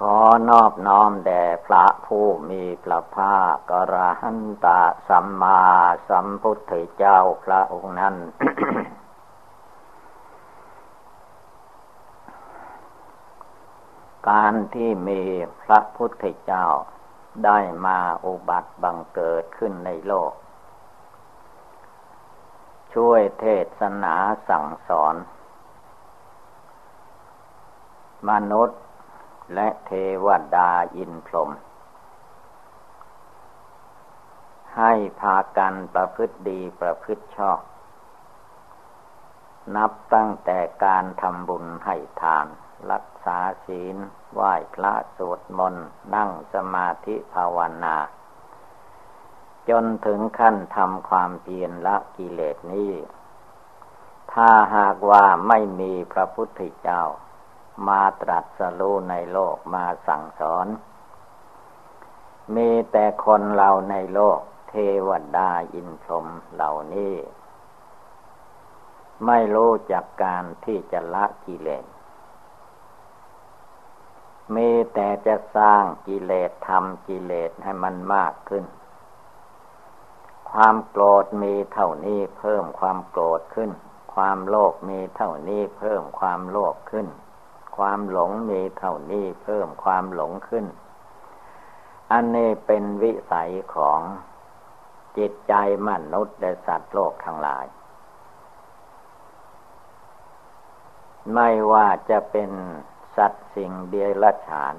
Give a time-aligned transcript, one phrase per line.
[0.00, 0.18] ขอ
[0.50, 5.62] นอบน้อมแด่พระผู้มีพระภาคกระหันตะสัมมา
[6.08, 8.16] สัมพุทธเจ้าพระองค์นั้น
[14.28, 15.22] การที่มี
[15.62, 16.66] พระพุทธเจ้า
[17.44, 20.32] ได้มาอุบัติบังเกิดขึ้นในโลก
[22.94, 23.44] ช่วยเท
[23.78, 24.14] ศนา
[24.48, 25.14] สั่งสอน
[28.30, 28.83] มนุษย์
[29.54, 29.90] และเท
[30.24, 30.26] ว
[30.56, 31.50] ดาอินพรหม
[34.76, 37.60] ให้พากันประพฤติดีประพฤติชอบ
[39.76, 42.46] นับตั้งแต่การทำบุญให้ทาน
[42.92, 43.96] รักษาศีล
[44.32, 47.96] ไหว้พระสวดมนต์นั่งสมาธิภาวนา
[49.68, 52.92] จนถึงขั้นทำความเพียรละกิเลสนี้
[54.32, 57.02] ถ้าหากว่าไม่มีพระพุทธเจ้า
[57.88, 60.66] มาตรัสรู้ในโลกมาสั่งสอน
[62.54, 64.74] มีแต่คนเราในโลก เท
[65.08, 67.14] วดาอินพรหมเหล่านี้
[69.26, 71.84] ไม่รู้จักการที่จะละกิเลส
[74.54, 78.64] มีแต่จะสร้างกิเลสทำกิเลสให้มันมากขึ้น
[80.50, 83.70] ความโกรธมีเท่านี้เพิ่มความโกรธขึ้น
[84.14, 87.06] ความโลภมีเท่านี้เพิ่มความโลภขึ้น
[87.76, 90.66] ความหลงมีเท่านี้เพิ่มความหลงขึ้น
[92.12, 94.00] อันนี้เป็นวิสัยของ
[95.18, 95.54] จิตใจ
[95.88, 97.66] มนุษย์และสัตว์โลกทั้งหลาย
[101.34, 102.50] ไม่ว่าจะเป็น
[103.16, 104.74] สัตว์สิ่งเดียรฉาน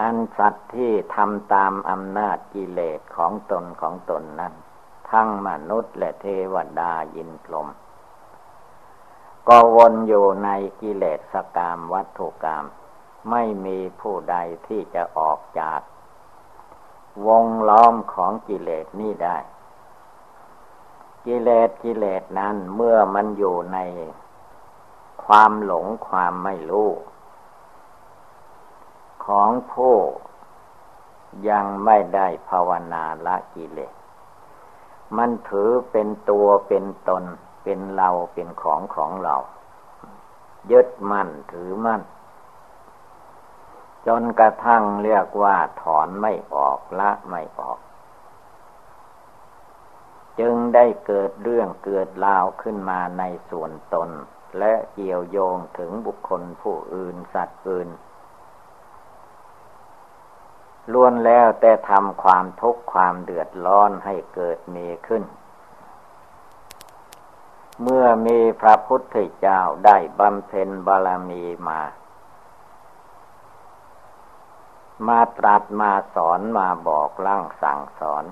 [0.00, 4.54] อันสัตว์ที่ทำตามอำนาจกิเลสของตนของตนนั้น
[5.10, 7.68] ทั้งมนุษย์และเทวดายินพรม
[9.48, 10.48] ก็วนอยู่ใน
[10.80, 12.64] กิเลสกรรมวัตถุกรรม
[13.30, 14.36] ไม่มีผู้ใด
[14.66, 15.80] ที่จะออกจาก
[17.26, 19.36] วงล้อมของกิเลสนี้ได้
[21.26, 23.78] กิเลสกิเลสนั้นเมื่อมันอยู่ใน
[25.24, 26.90] ความหลงความไม่รู้
[29.26, 29.96] ของผู้
[31.48, 33.94] ยังไม่ได้ภาวนาละกิเลส
[35.16, 37.24] มันถือเป็นตัวเป็นตน
[37.68, 39.36] เป็นเราเป็นของของเรา
[40.70, 42.02] ยึดมั่นถือมั่น
[44.06, 47.78] จนกระทั่งเรียกว่าถอนไม่ออกละไม่ออก
[50.40, 54.10] จึงได้เกิดเรื่องเกิดราวขึ้นมาในส่วนตน
[54.58, 57.88] และเกี่ยวโยงถึงบุคคลผู้อื่นสัตว์อื่น
[60.92, 65.22] ล้วนแล้วแต่ทำความทุกข์ความเดือดร้อนให้เกิดมีขึ้น
[67.82, 71.80] เมื่อมีพระพุทธเจ้าได้บำเพ็ญบารมีมา
[75.06, 78.24] มาตรัสมาสอนมาบอกลั่งสั่งสอน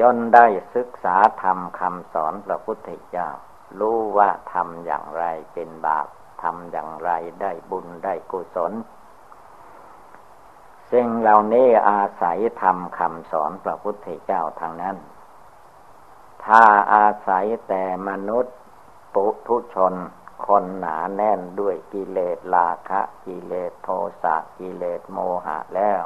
[0.00, 3.28] จนได้ศึกษาธรรมคำสอนพระพุทธเจ้า
[3.80, 6.06] รู้ว่าทำอย่างไรเป็นบาป
[6.42, 7.10] ทำอย่างไร
[7.40, 8.72] ได้บุญได้กุศล
[10.92, 14.96] สิ่งเหล่านี้อาศัยทำคำสอนพระพุทธเจ้าทางนั้น
[16.54, 18.56] ถ้าอาศัยแต่มนุษย์
[19.14, 19.94] ปุถุชน
[20.46, 23.88] คนหนาแน่นด้วยกิเลสราคะกิเลสโท
[24.22, 26.04] สะกิเลสโมหะแล้ว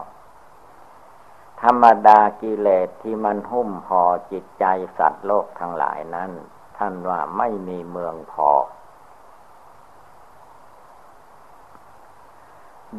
[1.62, 4.64] ธรรมดากิเลสที่มันหุ้มพอจิตใจ
[4.98, 6.30] สัตว์โลกทั้งหลายนั้น
[6.78, 8.50] ท่านว่าไม่มีเมืองพอ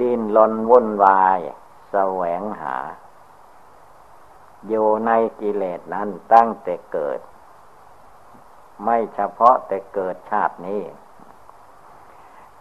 [0.01, 1.39] ดินลนวุ่นวาย
[1.91, 2.75] แสวงหา
[4.67, 7.19] อยู่ในกิเลสนั้นตั้งแต่เกิด
[8.83, 10.83] ไม่เฉพาะแต่เกิดชาตินี้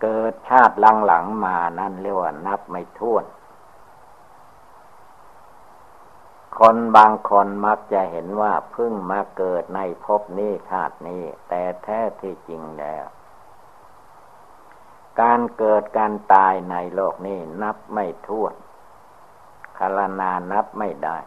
[0.02, 0.76] เกิดชาติ
[1.06, 3.24] หลังๆมานั่นเรียกว่านับไม่ถ้วน
[6.58, 13.04] คนบางคนมักจะเห็นว่าเพิ่งมาเกิดในภพนี้ชาตินี้ แต่แท้ที่จริงแล้ว
[15.20, 18.54] การเกิดการตายในโลกนี้นับไม่ถ้วน
[19.78, 21.18] คารนานับไม่ได้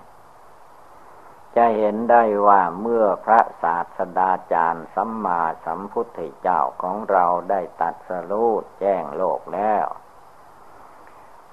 [1.57, 9.86] จะเห็นได้ว่าเมื่อพระศาสดาจารย์สัมมาสัมพุทธเจ้าของเราได้ตัดสรู้แจ้งโลกแล้ว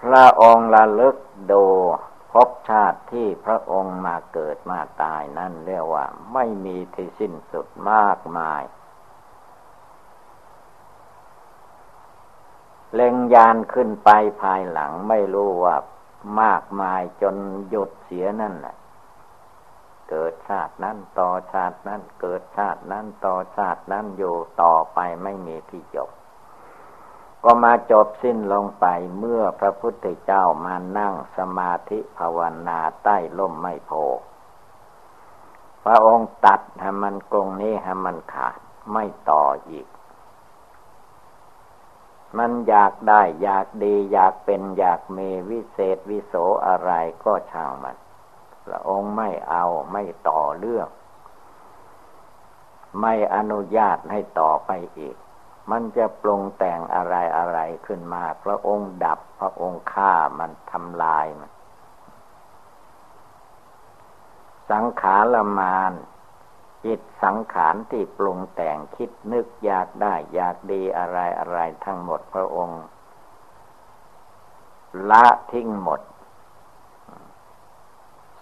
[0.03, 1.17] พระองค์ละลึก
[1.53, 1.65] ดู
[2.33, 8.63] พบชาติที่พระองค์มาเกิดมาตายนั่นเรียกว่า ไม่มีที่สิ้นสุดมากมาย
[12.95, 14.11] เล็งยานขึ้นไป
[14.43, 15.77] ภายหลังไม่รู้ว่า
[16.41, 17.37] มากมายจน
[17.69, 18.77] หยุดเสียนั่นแหละ
[20.11, 26.11] เกิดชาตินั้นต่อชาตินั้นเกิดชาตินั้นต่อชาตินั้นอยู่ต่อไปไม่มีที่จบ
[27.45, 28.87] ก็มาจบสิ้นลงไป
[29.19, 33.93] เมื่อพระพุทธเจ้ามานั่งสมาธิภาวนาใต้ล่มไม่โพ
[35.85, 38.59] พระองค์ตัดให้มันกรงนี้ให้มันขาด
[38.93, 39.87] ไม่ต่ออีก
[42.39, 46.35] มันอยากได้อยากดี อยากเป็นอยากมีวิเศษวิโส
[46.67, 46.91] อะไร
[47.25, 47.97] ก็ช่างมัน
[48.67, 50.89] พระองค์ไม่เอาไม่ต่อเรื่อง
[53.01, 55.17] ไม่อนุญาตให้ต่อไปอีก
[55.71, 61.51] มันจะปรุงแต่งอะไรอะไรขึ้นมา พระองค์ดับพระองค์ฆ่ามันทำลายมัน
[64.71, 65.93] สังขารมาน
[66.85, 72.83] จิตสังขารที่ปรุงแต่งคิดนึกอยากได้อยากดีอะไรอะไรทั้งหมดพระองค์
[75.11, 76.01] ละทิ้งหมด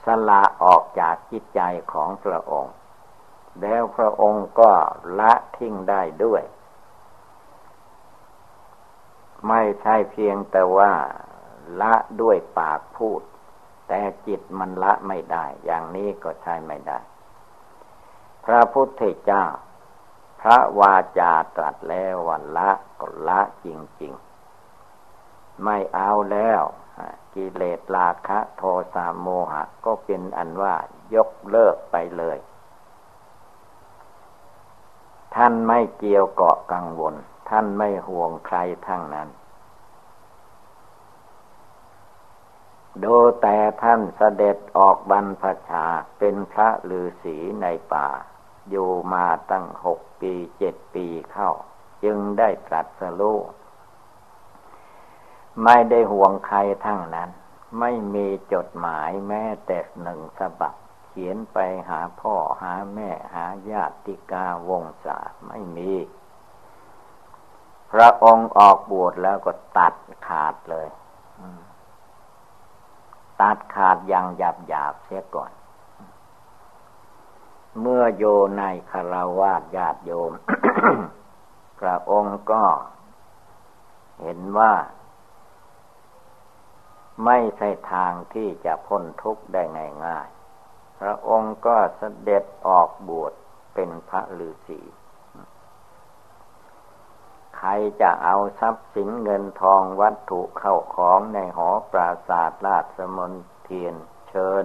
[0.05, 1.61] สละออกจากจิตใจ
[1.93, 2.75] ของพระองค์
[3.61, 4.73] แล้วพระองค์ก็
[5.19, 6.43] ละทิ้งได้ด้วย
[9.49, 10.93] ไม่ใช่เพียงแต่ว่า
[11.81, 13.23] ละด้วยปากพูด
[13.89, 16.99] แต่จิตมันละไม่ได้ อย่างนี้ก็ใช่ไม่ได้
[18.45, 19.45] พระพุทธเจ้า
[20.41, 22.71] พระวาจาตรัสแล้ววันละ
[23.01, 23.69] ก็ละจ
[24.03, 24.13] ริง
[24.89, 26.63] ๆ ไม่เอาแล้ว
[27.35, 28.63] กิเลสราคะโท
[28.95, 30.75] สะโมหะ ก็เป็นอันว่า
[31.15, 32.39] ยกเลิกไปเลย
[35.35, 37.15] ท่านไม่เกี่ยวเกาะกังวล
[37.51, 39.29] ท่านไม่ห่วงใครทั้งนั้น
[43.03, 45.85] ดูแต่ท่านเสด็จออกบรรพชา
[46.19, 48.09] เป็นพระฤาษีในป่า
[48.71, 51.51] อยู่มาตั้งหกปีเจ็ดปีเข้า
[52.05, 53.39] จึงได้ตรัสรู้
[55.65, 57.31] ไม่ได้ห่วงใครทั้งนั้น
[57.79, 60.75] ไม่มีจดหมายแม้แต่หนึ่งฉบับ
[61.07, 61.59] เขียนไป
[61.89, 65.93] หาพ่อหาแม่หาญาติกาวงศาไม่มี
[67.93, 69.95] พระองค์ออกบวชแล้วก็ตัด
[70.27, 70.89] ขาดเลย
[73.41, 75.53] ตัดขาดอย่างหยาบหยาบเสียก่อน
[77.81, 78.25] เมื่อโย
[78.59, 80.33] ในคารวาสญาติโยม
[81.81, 82.65] พระองค์ก็
[84.23, 84.73] เห็นว่า
[87.25, 89.63] ไม่ใช่ทางที่จะพ้นทุกข์ได้
[90.07, 93.33] ง่ายๆ พระองค์ก็เสด็จออกบวช
[93.75, 94.81] เป็นพระฤาษี
[97.57, 97.71] ใคร
[98.01, 103.33] จะเอาทรัพย์สินเงินทองวัตถุเข้าของในหอปราศาสตร์ราชสมน
[103.63, 103.95] เทียน
[104.29, 104.65] เชิญ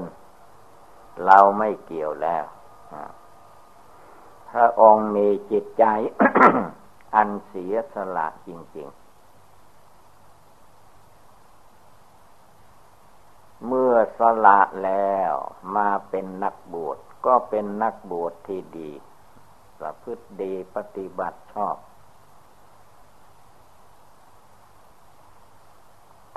[1.25, 2.45] เราไม่เกี่ยวแล้ว
[4.51, 5.83] พระองค์มีจิตใจ
[7.15, 9.07] อันเสียสละจริง ๆ
[13.65, 15.33] เมื่อสละแล้ว
[15.75, 18.91] มาเป็นนักบวชก็เป็นนักบวชที่ดี
[19.79, 21.75] ประพฤติดีปฏิบัติชอบ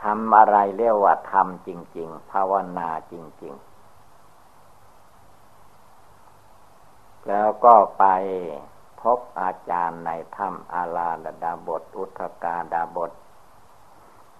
[0.02, 3.70] ทำอะไรเรียกว่าทำจริง ๆ ภาวนาจริง ๆ
[7.28, 8.04] แล้วก็ไป
[9.02, 11.10] พบอาจารย์ในถ้ำอาลา
[11.42, 13.12] ดาบท อุทกาดาบท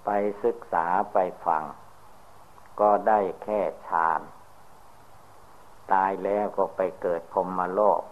[0.04, 0.08] ไป
[0.44, 1.64] ศึกษาไปฟัง
[2.80, 4.20] ก็ได้แค่ฌาน
[5.92, 8.02] ตายแล้วก็ไปเกิดพรมโลก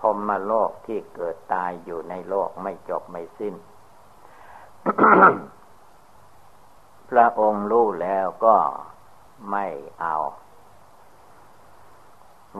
[0.00, 3.54] พรมโลกที่เกิดตายอยู่ในโลกไม่จบไม่สิ้น
[7.10, 8.56] พระองค์รู้แล้วก็
[9.50, 9.66] ไม่
[10.00, 10.16] เอา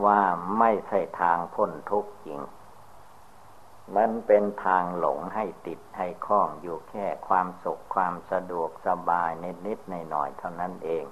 [0.05, 0.21] ว่า
[0.59, 2.39] ไม่ใช่ทางพ้นทุกข์จริง
[3.95, 11.05] มันเป็นทางหลงให้ติดให้คล้องอยู่แค่ความสุขความสะดวกสบายนิดนิดในหน่อยเท่านั้นเอง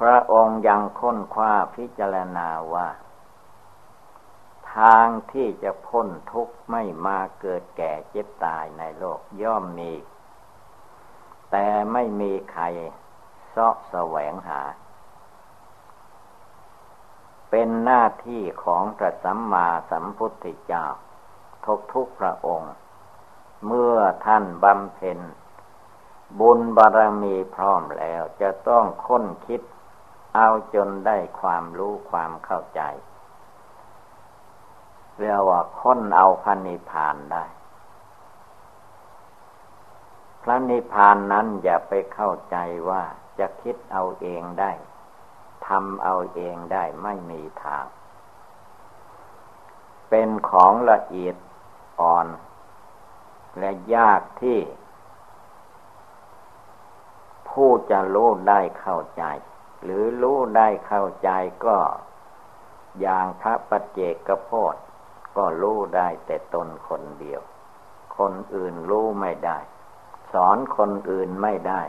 [0.00, 2.88] พระองค์ยังค้นคว้าพิจารณาว่า
[4.76, 9.92] ทางที่จะพ้นทุกข์ไม่มาเกิดแก่เจ็บตายในโลกย่อมมี
[11.50, 12.64] แต่ไม่มีใคร
[13.48, 14.60] เสาะแสวงหา
[17.50, 20.84] เป็นหน้าที่ของพระสัมมาสัมพุทธเจ้า
[21.64, 22.74] ทุกทุกพระองค์
[23.66, 25.18] เมื่อท่านบำเพ็ญ
[26.40, 29.62] บุญบารมีพร้อมแล้วจะต้องค้นคิด
[30.34, 32.82] เอาจนได้ความรู้ความเข้าใจ
[35.18, 37.44] เรียกว่าค้นเอาพันิพานได้
[40.42, 42.56] พระนิพพานนั้นอย่าไปเข้าใจ
[42.88, 43.02] ว่า
[43.38, 44.72] จะคิดเอาเองได้
[45.70, 47.84] ทำเอาเองได้ไม่มีทาง
[50.08, 51.36] เป็นของละเอียด
[52.00, 52.26] อ่อน
[53.58, 54.58] และยากที่
[57.48, 59.24] ผู้จะรู้ได้เข้าใจ
[59.82, 61.30] หรือรู้ได้เข้าใจ
[61.66, 61.78] ก็
[63.00, 64.74] อย่างพระปัจเจกโพธ
[65.36, 67.40] ก็รู้ได้แต่ตนคนเดียว
[68.18, 69.58] คนอื่นรู้ไม่ได้
[70.32, 71.82] สอนคนอื่นไม่ได้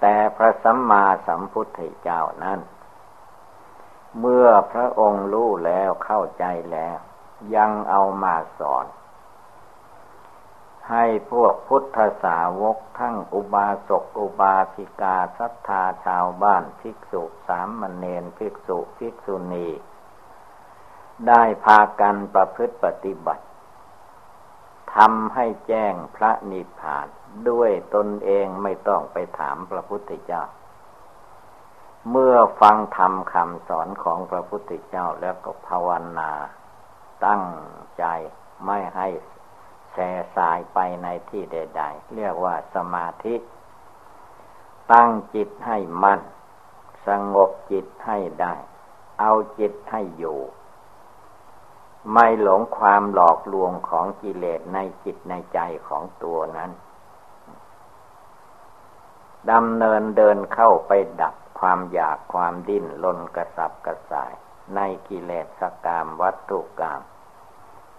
[0.00, 2.60] แต่พระสัมมาสัมพุทธเจ้านั้น
[4.20, 6.98] เมื่อพระองค์รู้แล้วเข้าใจแล้ว
[7.54, 8.86] ยังเอามาสอน
[10.90, 19.68] ให้พวกพุทธสาวกทั้งอุบาสกอุบาสิกาศรัทธาชาวบ้านภิกษุสามมเณรภิกษุภิกษุณี
[21.28, 23.44] ได้พากันประพฤติปฏิบัติ
[24.94, 27.06] ทำให้แจ้งพระนิพพาน
[27.48, 30.42] ด้วยตนเองไม่ต้องไปถามพระพุทธเจ้า
[32.10, 36.32] เมื่อฟังธรรมคำสอนของพระพุทธเจ้าแล้วก็ภาวนา
[37.26, 37.44] ตั้ง
[37.98, 38.04] ใจ
[38.66, 39.08] ไม่ให้
[39.92, 43.34] แส่สายไปในที่ใด ๆ เรียกว่าสมาธิ
[44.92, 46.20] ตั้งจิตให้มัน่น
[47.06, 48.54] สงบจิตให้ได้
[49.20, 50.38] เอาจิตให้อยู่
[52.12, 56.70] ไม่หลงความหลอกลวงของกิเลสในจิตในใจของตัวนั้น
[59.50, 60.92] ดำเนินเดินเข้าไป
[61.22, 64.32] ดับความอยากความดิ้นลนกระสับกระส่าย
[64.74, 67.00] ในกิเลสกามวัตถุกรรม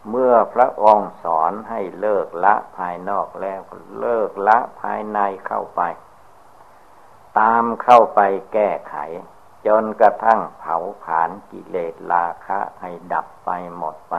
[0.10, 3.62] เมื่อพระองค์สอนให้เลิกละภายนอกแล้ว
[4.00, 5.82] เลิกละภายในเข้าไป
[7.40, 8.20] ตามเข้าไป
[8.54, 8.96] แก้ไข
[9.68, 14.16] จนกระทั่งเผาผลาญกิเลสราคะให้ดับไปหมดไป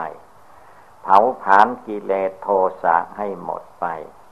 [1.03, 2.47] เผาผลาญกิเลสโท
[2.83, 3.85] สะให้หมดไป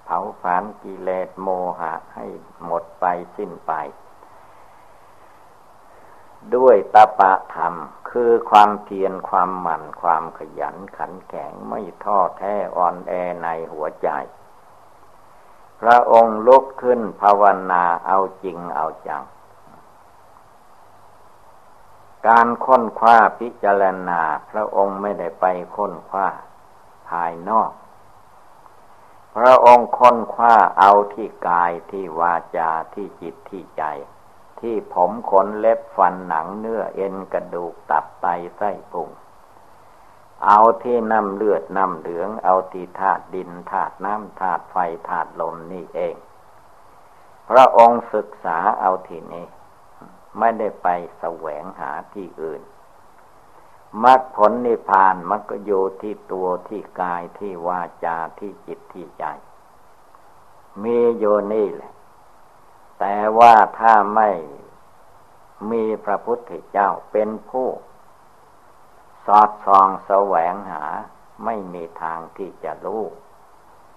[0.05, 1.47] เผาผลาญกิเลสโม
[1.79, 2.25] หะให้
[2.65, 3.05] หมดไป
[3.37, 3.73] สิ้นไป
[6.55, 7.75] ด้วยตปะธรรม
[8.09, 13.13] คือความเพียรความหมั่นความขยันขันแข็งไม่ท้อแท้อ่อนแอ
[13.43, 14.09] ในหัวใจ
[15.81, 19.23] พระองค์ลุกขึ้นภาวนาเอาจริงเอาจัง
[22.27, 26.27] การค้นคว้าพิจารณา พระองค์ไม่ได้ไปค้นคว้า
[27.09, 27.71] ภายนอก
[29.35, 33.83] พระองค์ค้นคว้าเอาที่กายที่วาจาที่จิตที่ใจ
[34.59, 39.09] ที่ผมขนเล็บฟันหนังเนื้อเอ็นกระดูกตับไตไส้พุง
[40.45, 44.77] เอาที่น้ำเลือดน้ำเหลือง เอาที่ธาตุดินธาตุน้ำธาตุไฟ
[45.09, 46.15] ธาตุลมนี่เอง
[47.49, 49.45] พระองค์ศึกษาเอาที่นี้
[50.37, 50.87] ไม่ได้ไป
[51.19, 52.61] แสวงหาที่อื่น
[54.03, 59.25] มรรคผลนิพพานมันก็อยู่ที่ตัวที่กายที่วาจาที่จิตที่ใจ
[60.83, 61.93] มีโยนี่แหละ
[62.99, 64.29] แต่ว่าถ้าไม่
[65.71, 67.69] มีพระพุทธเจ้าเป็นผู้
[69.25, 70.83] สอดส่องแสวงหา
[71.45, 73.03] ไม่มีทางที่จะรู้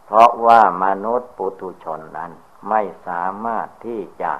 [0.05, 2.33] เพราะว่ามนุษย์ปุถุชนนั้น
[2.69, 4.33] ไม่สามารถที่จะ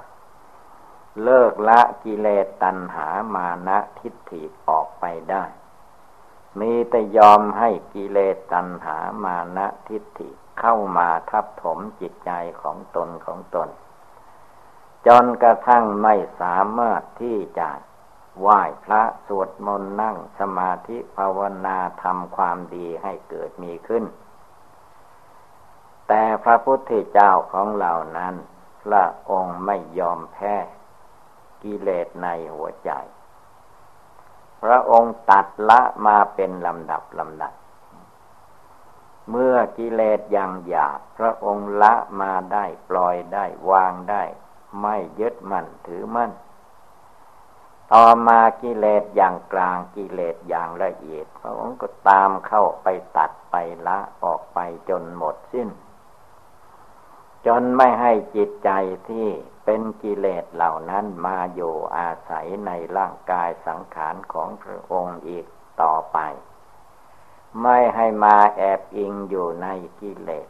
[1.23, 5.45] เลิกละกิเลสตัณหามานะทิฏฐิออกไปได้
[6.61, 10.29] มีแต่ยอมให้กิเลสตัณหามานะทิฏฐิ
[10.61, 12.31] เข้ามาทับถมจิตใจ
[12.61, 13.69] ของตนของตน
[15.07, 17.71] จนกระทั่งไม่สามารถที่จะ
[18.41, 24.05] ไหว้พระสวดมนต์นั่งสมาธิภาวนาทำความดีให้เกิดมีขึ้น
[26.09, 28.35] แต่พระพุทธเจ้าของเรานั้น
[28.85, 30.55] พระองค์ไม่ยอมแพ้
[31.65, 32.91] กิเลสในหัวใจ
[34.63, 37.55] พระองค์ตัดละมาเป็นลำดับลำดับ
[39.31, 44.23] เมื่อกิเลสอยังหยาบพระองค์ละมาได้ปล่อยได้วางได้
[44.81, 46.33] ไม่ยึดมั่นถือมั่น
[47.93, 53.55] ต่อมากิเลสอย่างกลางกิเลสอย่างละเอียด พระองค์ก็ตามเข้าไปตัดไป
[53.87, 55.69] ละออกไปจนหมดสิ้น
[57.47, 58.71] จนไม่ให้จิตใจ
[59.09, 59.29] ที่
[59.65, 65.47] เป็นกิเลสเหล่านั้นมาอยู่อาศัยในร่างกายสังขารของพระองค์อีก
[65.83, 66.19] ต่อไป
[67.63, 69.69] ไม่ให้มาแอบอิงอยู่ใน
[70.01, 70.49] กิเลส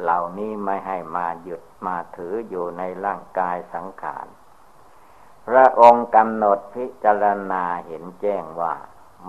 [0.00, 4.26] เหล่านี้ไม่ให้มาหยุดมาถืออยู่ในร่างกายสังขาร
[5.48, 8.74] พระองค์กำหนดพิจารณาเห็นแจ้งว่า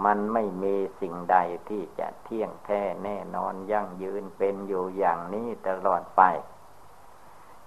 [0.06, 1.38] มันไม่มีสิ่งใด
[1.70, 6.22] ที่จะเที่ยงแท้แน่นอนยั่งยืนเป็นอยู่อย่างนี้ตลอดไป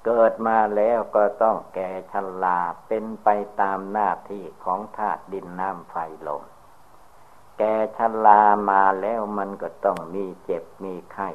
[0.08, 2.58] เกิดมาแล้วก็ต้องแก่ชลา
[2.88, 3.28] เป็นไป
[3.60, 5.96] ตามหน้าที่ของธาตุดินน้ำไฟ
[6.26, 6.42] ลม
[7.58, 11.30] แก่ชลามาแล้วมันก็ต้องมีเจ็บมีไข้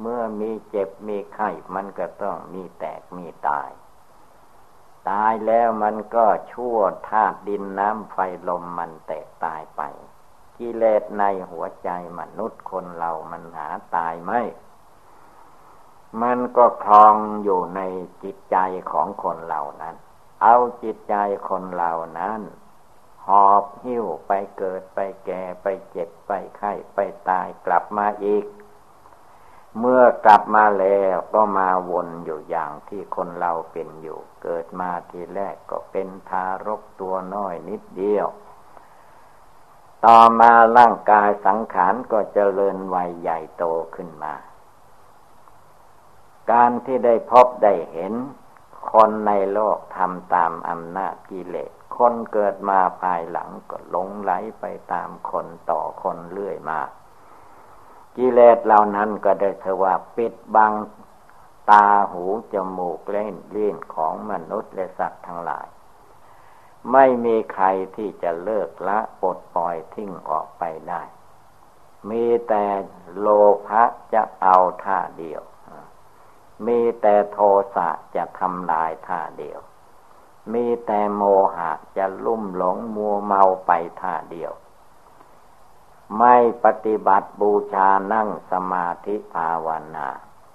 [0.00, 3.70] เมื่อมีเจ็บมีไข้มันก็ต้องมีแตกมีตาย
[5.10, 6.78] ตายแล้วมันก็ชั่ว
[7.10, 8.16] ธาตุดินน้ำไฟ
[8.48, 9.82] ลมมันแตกตายไป
[10.58, 14.42] กิเลสในหัวใจมนุษย์คนเรามันหาตายไม่
[16.22, 17.80] มันก็คลองอยู่ใน
[18.22, 18.56] จิตใจ
[18.92, 19.94] ของคนเหล่านั้น
[20.42, 21.14] เอาจิตใจ
[21.48, 22.40] คนเหล่านั้น
[23.26, 28.44] หอบหิ้วไปเกิดไปแก่ไปเจ็บไปไข้ไปตายกลับมาอีก
[29.78, 38.28] เมื่อกลับมาแล้วก็มาวนอยู่อย่างที่คนเราเป็นอยู่ เกิดมาทีแรกก็เป็นทารกตัวน้อยนิดเดียว
[40.04, 44.34] ต่อมาร่างกายสังขารก็เจริญวัยใหญ่โตขึ้นมา
[46.52, 48.12] การที่ได้พบได้เห็น
[48.92, 56.80] คนในโลกทำตามอำนาจกิเลส คนเกิดมาภายหลังก็หลงไหลไปตามคนต่อคนเรื่อยมา
[58.16, 60.72] กิเลสเหล่านั้นก็ได้เทว่าปิดบัง
[61.70, 65.66] ตาหูจมูกเล่นเลิ้นของมนุษย์และสัตว์ทั้งหลาย
[66.92, 71.02] ไม่มีใครที่จะเลิกละปลดปล่อยทิ้งออกไปได้
[72.10, 72.64] มีแต่
[73.18, 73.26] โล
[73.66, 73.84] ภะ
[74.14, 75.42] จะเอาท่าเดียว
[76.66, 77.38] มีแต่โท
[77.74, 79.60] สะจะทำลายท่าเดียว
[80.52, 81.22] มีแต่โม
[81.56, 83.70] หะจะลุ่มหลงมัวเมาไป
[84.00, 84.52] ท่าเดียว
[86.18, 90.08] ไม่ปฏิบัติบูชานั่งสมาธิภาวนา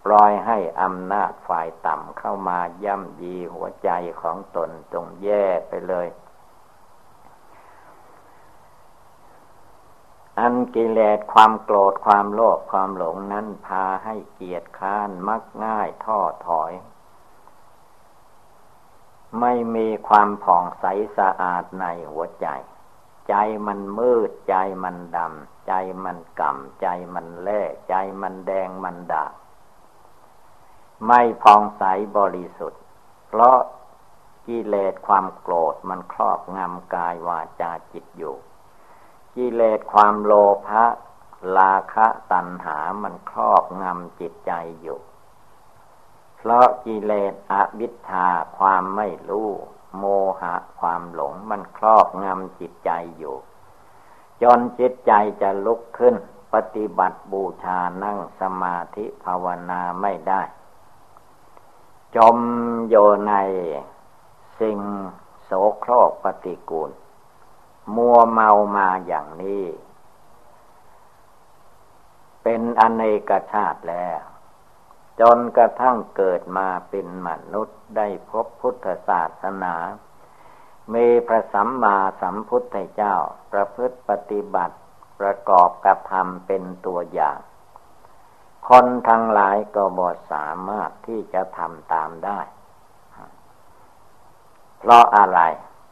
[0.06, 3.90] ปล่อยให้อำนาจฝ่ายต่ำเข้ามาย่ำยีหัวใจ
[4.22, 6.08] ของตนจงแย่ไปเลย
[10.40, 16.72] อันกิเลสความโกรธความโลภความหลงนั้นพาให้เกียจค้านมักง่ายท้อถอย
[19.40, 20.86] ไม่มีความผ่องใส
[21.18, 22.48] สะอาดในหัวใจ
[23.30, 23.36] ใจ
[23.68, 29.26] มันมืด ใจมันดำ ใจมันก่ำใจมันแล่ใจมันแดงมันด่า
[31.08, 31.84] ไม่พองใส
[32.18, 32.82] บริสุทธิ์
[33.28, 33.58] เพราะ
[34.48, 38.36] กิเลสความโกรธมันครอบงำกายวาจาจิตอยู่
[39.40, 40.34] กิเลสความโล
[40.68, 40.86] ภะ
[41.58, 45.00] ลาคะตัณหามันครอบงำจิตใจอยู่
[46.38, 49.50] เพราะกิเลสอวิชชาความไม่รู้
[49.98, 50.04] โม
[50.42, 53.36] หะความหลงมันครอบงำจิตใจอยู่
[54.42, 56.16] จนจิตใจจะลุกขึ้น
[56.54, 60.42] ปฏิบัติบูชานั่งสมาธิภาวนาไม่ได้
[62.16, 62.38] จม
[62.90, 62.96] โย
[63.28, 63.34] ใน
[64.60, 64.80] สิ่ง
[65.44, 66.92] โสโครกปฏิกูล
[67.96, 69.66] มัวเมามาอย่างนี้
[72.44, 74.22] เป็นอเนกชาติแล้ว
[75.20, 79.76] จนกระทั่งเกิดมาเป็นมนุษย์ได้พบพุทธศาสนา
[80.94, 83.16] มีพระสัมมาสัมพุทธเจ้า
[83.52, 84.78] ประพฤติปฏิบัติ
[85.20, 87.40] ประกอบกับธรรมเป็นตัวอย่าง
[88.68, 92.40] คนทั้งหลายก็บอสามารถที่จะทำตามได้
[94.80, 95.40] เพราะอะไร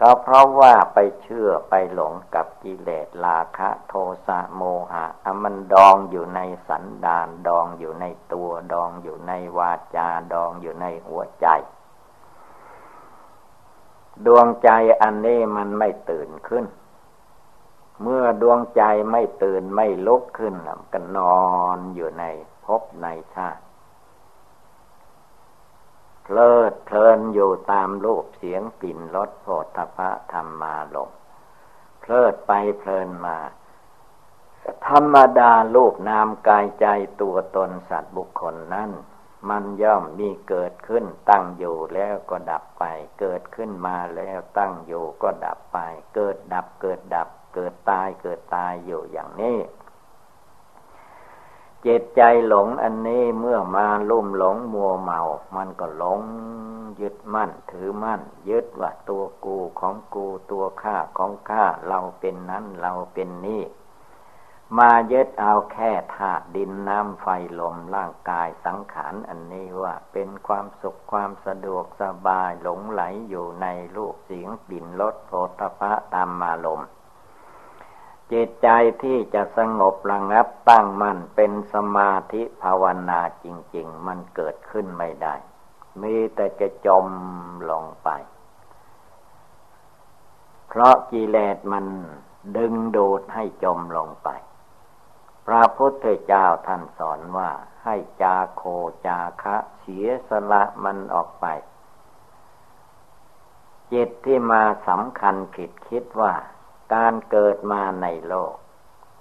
[0.01, 3.93] ก็เพราะว่าไปเชื่อไปหลงกับกิเลสราคะ โท
[4.27, 5.05] สะโมหะ
[5.43, 11.47] มันดองอยู่ในสันดานดองอยู่ในตัวดองอยู่ในวาจาดองอยู่ในหัวใจ
[14.25, 14.69] ดวงใจ
[15.01, 16.65] อันนี้มันไม่ตื่นขึ้น
[18.01, 20.53] เมื่อดวงใจไม่ตื่นไม่ลุกขึ้น
[20.93, 22.23] ก็นอนอยู่ใน
[22.65, 23.61] ภพในชาติ
[26.29, 29.65] เพลิดเพลินอยู่ตามรูปเสียงกลิ่นรสโผฏ
[29.97, 31.09] ฐะธรรมมาลม
[32.01, 33.37] เพลิดไปเพลินมา
[34.87, 36.85] ธรรมดารูปนามกายใจ
[37.21, 38.91] ตัวตนสัตว์บุคคลนั้น
[39.49, 42.83] มันย่อมมีเกิดขึ้นตั้งอยู่แล้วก็ดับไป
[43.19, 45.77] เกิดขึ้นมาแล้วตั้งอยู่ก็ดับไป
[46.15, 49.57] เกิดดับเกิดดับ เกิดตายเกิดตายอยู่อย่างนี้
[51.85, 55.21] จิตใจหลงอันนี้เมื่อมาลุ่มหลงมัวเมา
[55.55, 56.21] มันก็หลง
[57.01, 63.63] ยึดมั่นถือมั่น ยึดว่าตัวกูของกูตัวข้าของข้าเราเป็นนั้นเราเป็นนี่
[64.77, 67.27] มายึดเอาแค่ธาตุดินน้ำไฟ
[67.59, 76.81] ลมร่างกายสังขารอันนี้ว่าเป็นความสุขความสะดวกสบายหลงไหลอยู่ในรูปเสียงกลิ่นรสโผฏฐะตามมาลม
[78.31, 78.69] จิตใจ
[79.03, 85.35] ที่จะสงบระงับตั้งมั่นเป็นสมาธิภาวนาจริง ๆ มันเกิดขึ้นไม่ได้
[86.01, 87.07] มีแต่จะจม
[87.71, 88.09] ลงไป
[90.67, 91.85] เพราะกิเลสมัน
[92.57, 94.29] ดึงดูดให้จมลงไป
[95.45, 97.49] พระพุทธเจ้าท่านสอนว่า
[97.83, 98.63] ให้จาโค
[99.05, 101.45] จาคะ เสียสละมันออกไป
[103.93, 106.33] จิตที่มาสำคัญผิดคิดว่า
[106.93, 108.55] การเกิดมาในโลก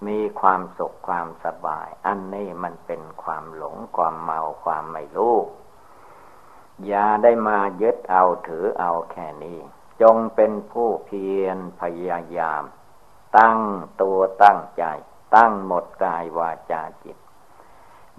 [0.06, 5.36] มีความสุขความสบาย อันนี้มันเป็นความหลงความเมาความไม่รู้
[6.86, 9.58] อย่าได้มายึดเอาถือเอาแค่นี้
[10.02, 12.62] จงเป็นผู้เพียรพยายาม
[13.38, 13.58] ตั้ง
[14.02, 14.84] ตัวตั้งใจ
[15.36, 17.16] ตั้งหมดกายวาจาจิต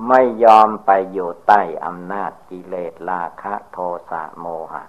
[0.08, 3.78] ไม่ยอมไปอยู่ใต้อำนาจกิเลสราคะโท
[4.12, 4.84] สะโมหะ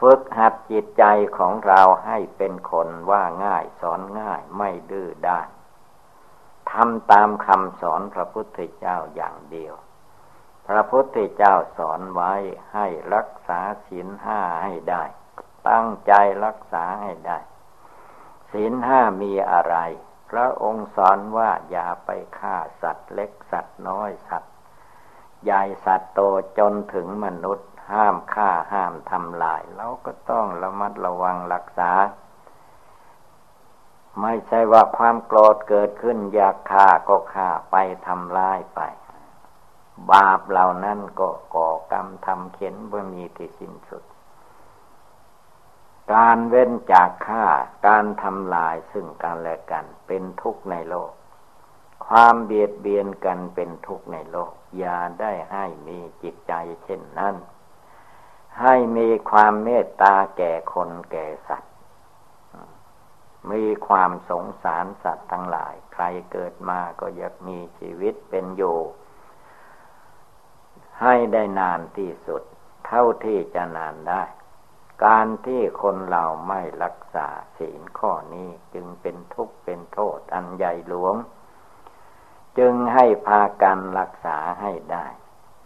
[0.00, 1.04] ฝึกหัดจิตใจ
[1.38, 5.48] ของเราให้เป็นคนว่าง่ายสอนง่ายไม่ดื้อด้าน
[6.70, 9.74] ทำตามคำสอนพระพุทธเจ้าอย่างเดียว
[10.66, 12.34] พระพุทธเจ้าสอนไว้
[12.72, 15.04] ให้รักษาศีลห้าให้ได้
[15.68, 16.12] ตั้งใจ
[16.44, 17.38] รักษาให้ได้
[18.52, 19.76] ศีลห้ามีอะไร
[20.30, 24.54] พระองค์สอนว่าอย่าไปฆ่าสัตว์เล็กสัตว์น้อยสัตว์
[25.44, 26.20] ใหญ่สัตว์โต
[26.58, 31.92] จนถึงมนุษย์ ห้ามฆ่าห้ามทำลาย เราก็ต้องระมัดระวังรักษา
[34.20, 37.76] ไม่ใช่ว่าความโกรธเกิดขึ้น อยากฆ่าก็ฆ่าไป
[38.06, 38.80] ทำลายไป
[40.12, 44.04] บาปเหล่านั้นก็ก่อกรรมทำเข็นเมื่มีที่สิ้นสุด
[46.12, 47.44] การเว้นจากฆ่า
[47.86, 51.12] การทำลายซึ่งกันและกันเป็นทุกข์ในโลก
[52.06, 56.52] ความเบียดเบียนกันเป็นทุกข์ในโลก อย่าได้ให้มีจิตใจ
[56.84, 57.34] เช่นนั้น
[58.60, 61.72] ให้มีความเมตตาแก่คนแก่สัตว์
[63.52, 68.78] มีความสงสารสัตว์ทั้งหลาย ใครเกิดมาก็อยากมีชีวิตเป็นอยู่
[71.02, 72.42] ให้ได้นานที่สุด
[72.86, 74.22] เท่าที่จะนานได้
[75.04, 81.14] การที่คนเราไม่รักษาศีลข้อนี้จึงเป็นทุกข์เป็นโทษอันใหญ่หลวง
[82.58, 85.06] จึงให้พากันรักษาให้ได้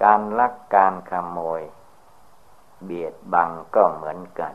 [0.03, 1.63] การลักการขโมย
[2.85, 4.55] เบียดบังก็เหมือนกัน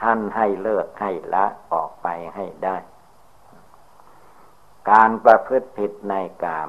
[0.00, 2.76] ท่านให้เลิกให้ละออกไปให้ได้
[4.90, 6.14] การประพฤติผิดใน
[6.44, 6.68] กาม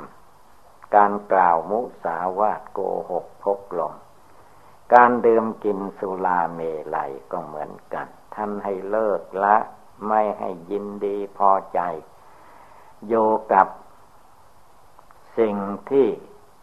[0.96, 3.94] การกล่าวมุสาวาทโกหกพกลม
[4.94, 6.60] การดื่มกินสุราเม
[6.96, 9.58] ลัยก็เหมือนกัน ท่านให้เลิกละ
[10.08, 11.80] ไม่ให้ยินดีพอใจ
[13.08, 13.14] โย
[13.54, 13.68] กับ
[15.38, 15.56] สิ่ง
[15.90, 16.08] ที่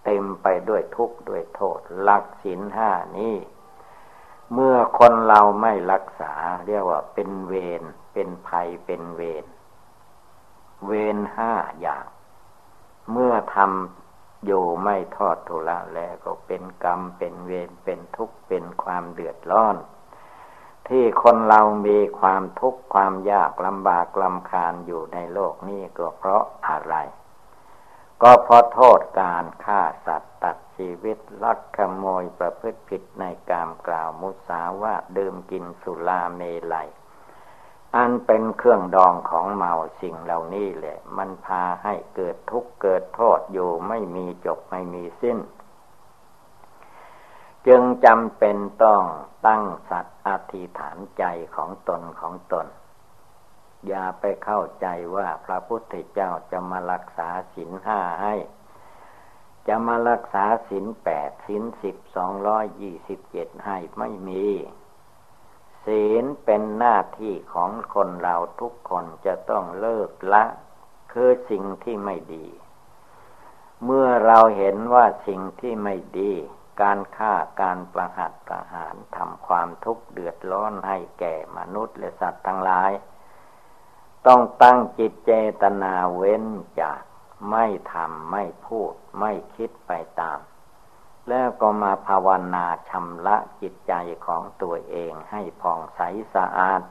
[0.05, 3.37] เต็มไปด้วยทุกข์ด้วยโทษ หลักศีลห้านี้
[4.53, 6.33] เมื่อคนเราไม่รักษา
[6.67, 7.83] เรียกว่าเป็นเวร
[8.13, 9.45] เป็นภัยเป็นเวร
[10.87, 12.07] เวรห้าอย่าง
[13.13, 19.77] เมื่อทำอยู่ไม่ทอดทุละแล้วก็เป็นกรรมเป็นเวรเป็นทุกข์เป็นความเดือดร้อน
[20.89, 26.95] ที่คนเรามีความทุกข์ความยากลำบากลำคาญอยู่ในโลกนี้ก็เพราะอะไร
[28.23, 36.89] ก็เพราะโทษการฆ่าสัตว์ตัดชีวิตลักขโมยประพฤติผิดในกามกล่าวมุสาวาดื่มกินสุราเมลัย
[37.97, 45.39] อันเป็นเครื่องดองของเมาสิ่งเหล่านี้แหละ มันพาให้เกิดทุกข์เกิดโทษอยู่ไม่มีจบไม่มีสิ้น
[47.67, 49.03] จึงจำเป็นต้อง
[49.47, 51.25] ตั้งสัตว์อธิษฐานใจ
[51.57, 52.67] ของตนของตน
[53.89, 58.35] อย่าไปเข้าใจว่าพระพุทธเจ้าจะมารักษาศีลห้าให้
[59.69, 64.47] จะมารักษาศีลแปดศีลสิบสองร้อยยี่สิบเจ็ดให้ไม่มี
[65.85, 70.45] ศีลเป็นหน้าที่ของคนเราทุกคนจะต้องเลิกละ
[71.13, 72.47] คือสิ่งที่ไม่ดี
[73.85, 76.33] เมื่อเราเห็นว่าสิ่งที่ไม่ดี
[76.83, 82.91] การฆ่าการประหัตประหารทำความทุกข์เดือดร้อนให้แก่มนุษย์และสัตว์ทั้งหลาย
[84.27, 86.45] ต้องตั้งจิตเจตนาเว้น
[86.81, 87.01] จาก
[87.51, 90.39] ไม่ทำไม่พูด ไม่คิดไปตาม
[91.29, 93.93] แล้วก็มาภาวนาชำระจิตใจ
[94.27, 96.01] ของตัวเองให้ผ่องใส
[96.35, 96.83] สะอาด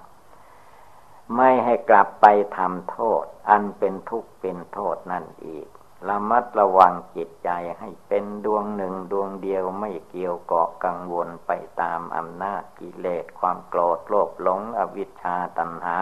[1.36, 2.26] ไม่ให้กลับไป
[2.58, 5.68] ทำโทษ อันเป็นทุกข์เป็นโทษนั่นอีก
[6.08, 15.98] ระมัดระวังจิตใจให้เป็นดวงหนึ่งดวงเดียวไม่เกี่ยวเกาะกังวลไปตามอำนาจกิเลสความโกรธโลภหลงอวิชชาตัณหา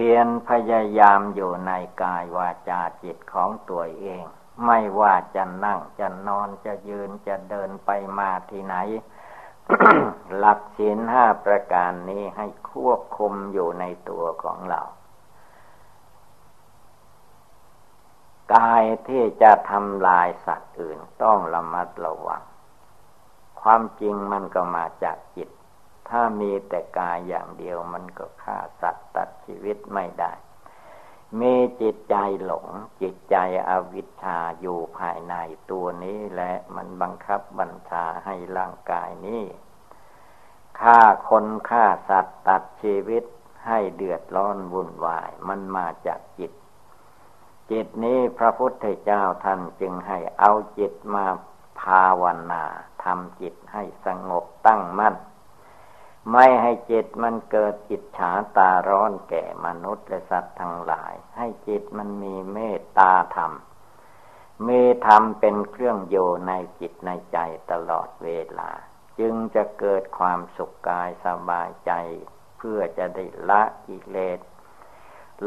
[0.00, 4.24] พียรพยายามอยู่ในกายวาจาจิตของตัวเอง
[4.66, 8.76] ไม่ว่าจะนั่งจะนอนจะยืนจะเดินไปมาที่ไหน
[10.36, 14.82] หลักศีลห้าประการนี้ให้ควบคุมอยู่ในตัวของเรา
[18.54, 22.42] กายที่จะทำลายสัตว์อื่นต้องระมัดระวัง
[23.60, 25.48] ความจริงมันก็มาจากจิต
[26.08, 30.32] ถ้ามีแต่กายอย่างเดียวมันก็ฆ่าสัตว์ตัดชีวิตไม่ได้
[31.40, 32.66] มีจิตใจหลง
[33.02, 33.36] จิตใจ
[33.68, 35.34] อวิชชาอยู่ภายใน
[35.70, 39.44] ตัวนี้และมันบังคับบัญชาให้ร่างกายนี้
[40.80, 43.24] ฆ่าคนฆ่าสัตว์ตัดชีวิต
[43.66, 46.52] ให้เดือดร้อนวุ่นวาย มันมาจากจิต
[47.70, 51.26] จิตนี้พระพุทธเจ้าท่านจึงให้เอาจิตมา
[51.80, 52.64] ภาวนา
[53.04, 55.14] ทำจิตให้สงบตั้งมั่น
[56.32, 63.52] ไม่ให้จิตมันเกิดจิตฉาตาร้อนแก่มนุษย์และสัตว์ทั้งหลาย ให้จิตมันมีเมตตาธรรม
[64.64, 66.16] เมีธรรมเป็นเครื่องโย
[66.48, 67.38] ในจิตในใจ
[67.70, 68.70] ตลอดเวลา
[69.18, 71.92] จึงจะเกิดความสุขกายสบายใจ
[72.58, 74.40] เพื่อจะได้ละกิเลส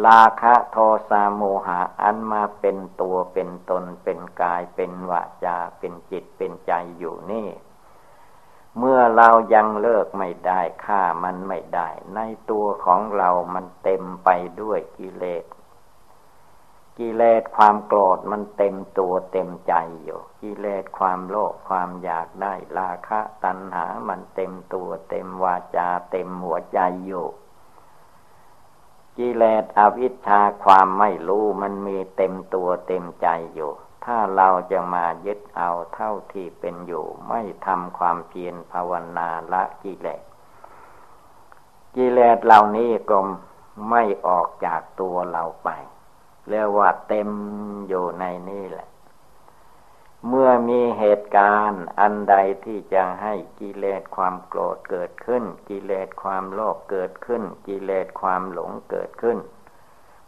[0.05, 0.77] ลาคะโท
[1.09, 7.47] สะโมหะอันมาเป็นตัวเป็นตนเป็นกายเป็นวาจาเป็นจิตเป็นใจอยู่นี่
[8.79, 14.29] เมื่อเรายังเลิกไม่ได้ฆ่ามันไม่ได้ ในตัวของเรามันเต็มไป
[14.61, 15.45] ด้วยกิเลส
[16.99, 27.27] กิเลสความโกรธมันเต็มตัวเต็มใจอยู่กิเลสความโลภความอยากได้ราคะตัณหามันเต็มตัวเต็มวาจาเต็มหัวใจอยู่
[29.17, 33.73] กิเลสอวิชชาความไม่รู้มันมีเต็มตัวเต็มใจอยู่
[34.05, 40.23] ถ้าเราจะมายึดเอาเท่าที่เป็นอยู่ ไม่ทำความเพียรภาวนาละกิเลส
[41.95, 43.17] กิเลสเหล่านี้ก็
[43.89, 45.69] ไม่ออกจากตัวเราไป
[46.49, 47.29] เรียกว่าเต็ม
[47.87, 48.89] อยู่ในนี่แหละ
[50.27, 52.35] เมื่อมีเหตุการณ์อันใด
[52.65, 59.37] ที่จะให้กิเลสความโกรธเกิดขึ้น กิเลสความโลภเกิดขึ้น กิเลสความหลงเกิดขึ้น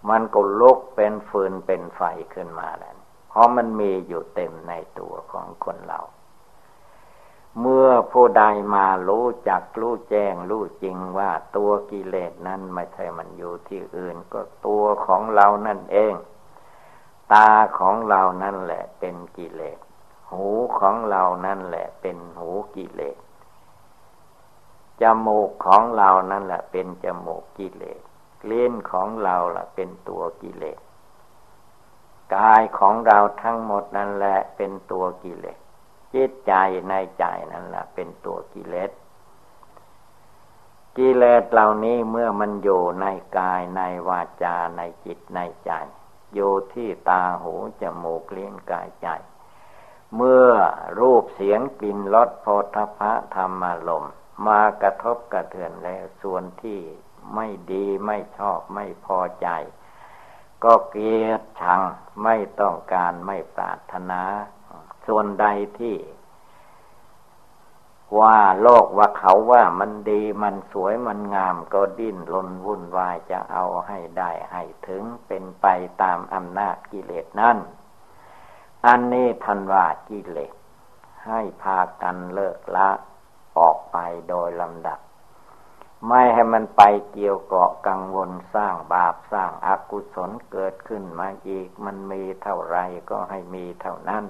[0.09, 2.01] มันก็ลุกเป็นฟืนเป็นไฟ
[2.33, 2.95] ขึ้นมาแล้ว
[3.31, 5.99] เพราะมันมีอยู่เต็มในตัวของคนเรา
[7.59, 8.43] เมื่อผู้ใด
[8.75, 16.13] มารู้จักรู้แจ้งรู้จริงว่าตัวกิเลสนั้นไม่ใช่มันอยู่ที่อื่น ก็ตัวของเรานั่นเอง
[17.33, 19.79] ตาของเรานั่นแหละเป็นกิเลส
[20.31, 20.47] หู
[20.79, 23.17] ของเรานั่นแหละเป็นหูกิเลส
[25.01, 28.01] จมูกของเรานั่นแหละเป็นจมูกกิเลส
[28.45, 30.79] เลี้นของเราล่ะเป็นตัวกิเลส
[32.35, 35.59] กายของเราทั้งหมดนั่นแหละเป็นตัวกิเลส
[36.13, 36.53] จิตใจ
[36.89, 38.91] ในใจนั่นแหละเป็นตัวกิเลส
[40.97, 43.05] กิเลสเหล่านี้เมื่อมันอยู่ใน
[43.37, 45.71] กายในวาจาในจิตในใจ
[46.33, 49.07] อยู่ที่ตาหูจมูกเลี้ยงกายใจ
[50.15, 50.49] เมื่อ
[50.99, 54.07] รูปเสียงกลิ่นรสโพธพะธรรมารม
[54.47, 56.79] มากระทบกระเทือนแล้วส่วนที่
[57.35, 59.47] ไม่ดีไม่ชอบไม่พอใจ
[60.63, 61.81] ก็เกลียดชัง
[62.23, 64.21] ไม่ต้องการไม่ปรารถนา
[65.07, 65.45] ส่วนใด
[65.79, 65.95] ที่
[68.19, 75.65] ว่าโลกว่าเขาว่ามันดีมันสวยมันงามก็ดิ้นรนวุ่นวายจะเอาให้ได้ให้ถึงเป็นไป
[76.01, 77.57] ตามอำนาจกิเลสนั่น
[78.85, 80.53] อันนี้ทันว่ากิเลส
[81.25, 82.89] ให้พากันเลิกละ
[83.57, 83.97] ออกไป
[84.29, 84.99] โดยลำดับ
[86.07, 92.77] ไม่ให้มันไปเกี่ยวเกาะกังวลสร้างบาปสร้างอากุศลเกิดขึ้นมาอีก มันมีเท่าไร
[93.09, 94.25] ก็ให้มีเท่านั้น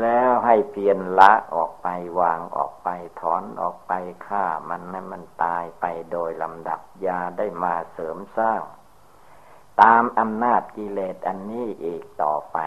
[0.00, 1.88] แล้วให้เพียรละออกไป
[2.20, 2.88] วางออกไป
[3.20, 3.92] ถอนออกไป
[4.26, 8.62] ฆ่ามันให้มันตายไปโดยลำดับยาได้มาเสริมสร้าง
[9.82, 12.58] ตามอำนาจกิเลสอันนี้อีกต่อไป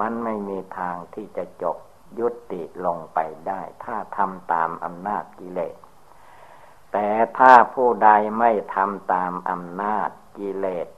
[0.00, 1.76] มันไม่มีทางที่จะจบ
[2.18, 5.74] ยุติลงไปได้ ถ้าทำตามอำนาจกิเลส
[6.92, 10.88] แต่ถ้าผู้ใดไม่ทำตามอำนาจกิเลส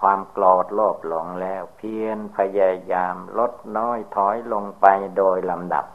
[0.00, 4.86] ความโกรธโลภหลงแล้ว เพียรพยายามลดน้อยถอยลงไป
[5.16, 5.86] โดยลำดับ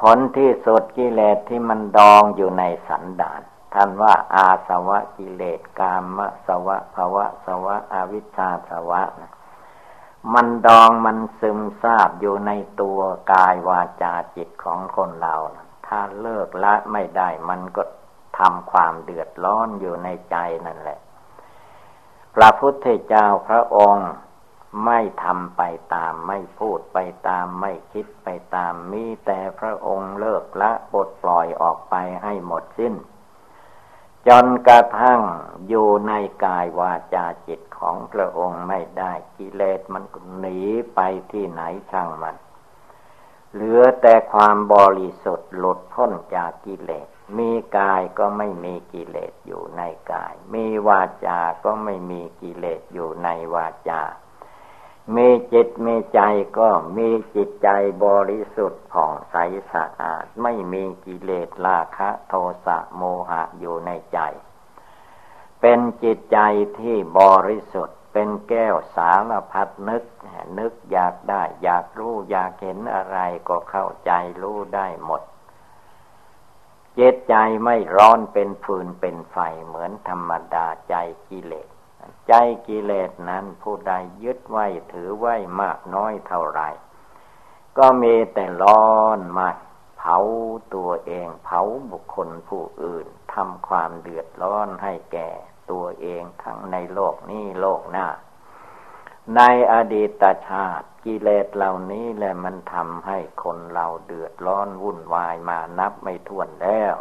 [0.00, 3.40] ผลที่สุดกิเลสที่มันดองอยู่ในสันดาน
[3.74, 9.02] ท่านว่าอาสวะกิเลสกามสวะภวะสวะอวิชชาสวะ
[10.32, 13.00] มันดองมันซึมซาบอยู่ในตัว
[13.32, 15.34] กายวาจาจิตของคนเรา
[15.94, 17.82] ถ้าเลิกละไม่ได้ มันก็
[18.38, 20.98] ทำความเดือดร้อนอยู่ในใจนั่นแหละ
[22.34, 24.10] พระพุทธเจ้าพระองค์
[24.86, 25.62] ไม่ทำไป
[25.94, 32.94] ตามไม่พูดไปตามไม่คิดไปตามมีแต่พระองค์เลิกละปลดปล่อยออกไปให้หมดสิ้น
[34.28, 35.20] จนกระทั่ง
[35.68, 36.12] อยู่ใน
[36.44, 40.04] กายวาจาจิตของพระองค์ไม่ได้กิเลสมัน
[40.40, 40.60] หนี
[40.94, 41.00] ไป
[41.32, 42.36] ที่ไหนช่างมัน
[43.54, 54.02] เหลือแต่ความบริสุทธิ์หลุดพ้นจากกิเลส มีกายก็ไม่มีกิเลสอยู่ในกาย มีวาจาก็ไม่มีกิเลสอยู่ในวาจา
[55.16, 56.20] มีจิตมีใจ
[56.58, 57.68] ก็มีจิตใจ
[58.04, 59.36] บริสุทธิ์ผ่องใส
[59.72, 62.34] สะอาด ไม่มีกิเลสราคะโท
[62.66, 64.18] สะโมหะอยู่ในใจ
[65.60, 66.38] เป็นจิตใจ
[66.78, 70.04] ที่บริสุทธิ์ เป็นแก้วสารพัดนึก
[70.58, 75.22] นึกอยากได้ อยากรู้อยากเห็นอะไรก็เข้าใจรู้ได้หมด
[76.94, 80.94] เจตใจไม่ร้อนเป็นฟืนเป็นไฟเหมือนธรรมดาใจ
[81.28, 81.68] กิเลส
[82.28, 82.32] ใจ
[82.68, 83.92] กิเลสนั้นผู้ใด
[84.24, 86.62] ยึดไว้ถือไว้มากน้อยเท่าไร
[87.78, 89.48] ก็มีแต่ร้อนมา
[89.98, 90.18] เผา
[90.74, 95.30] ตัวเองเผาบุคคลผู้อื่นทำความเดือดร้อนให้แก่
[95.70, 98.06] ตัวเองทั้งในโลกนี้โลกหน้า
[99.36, 99.40] ใน
[99.72, 106.94] อดีตชาติกิเลสเหล่านี้แหละมันทำให้คนเราเดือดร้อนวุ่นวายมานับไม่ถ้วนแล้ว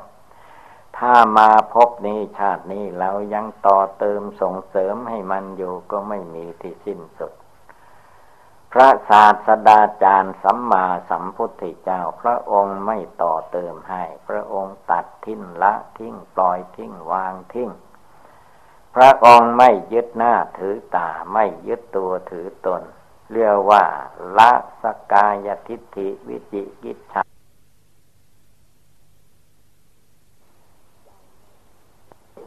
[0.97, 7.33] ถ้ามาพบนี้ชาตินี้เรายังต่อเติมส่งเสริมให้มันอยู่ก็ไม่มีที่สิ้นสุด
[8.71, 17.69] พระศาสดาจารย์สัมมาสัมพุทธเจ้า พระองค์ไม่ต่อเติมให้ พระองค์ตัดทิ้งละทิ้งปล่อยทิ้งวางทิ้ง
[18.95, 22.81] พระองค์ไม่ยึดหน้าถือตาไม่ยึดตัวถือตน
[23.31, 23.83] เรียกว่า
[24.37, 24.51] ละ
[24.81, 27.21] สกายทิฏฐิวิจิกิจฉา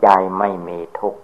[0.03, 1.21] ใจไม่มีทุกข์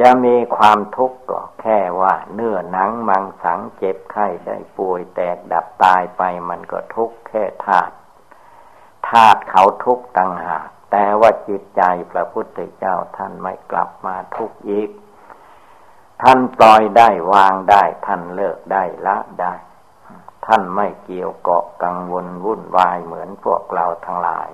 [0.00, 7.94] จะมีความทุกข์ก็แค่ว่าเนื้อหนังมังสังเจ็บไข้ได้ป่วยแตกดับตายไปมันก็ทุกข์แค่ธาตุ
[9.08, 14.90] ธาตุเขาทุกข์ต่างหาก แต่ว่าจิตใจพระพุทธเจ้าท่านไม่กลับมาทุกข์อีก
[16.22, 19.54] ท่านปล่อยได้วางได้ ท่านเลิกได้ละได้
[20.46, 24.50] ท่านไม่เกี่ยวเกาะกังวลวุ่นวายเหมือนพวกเราทั้งหลาย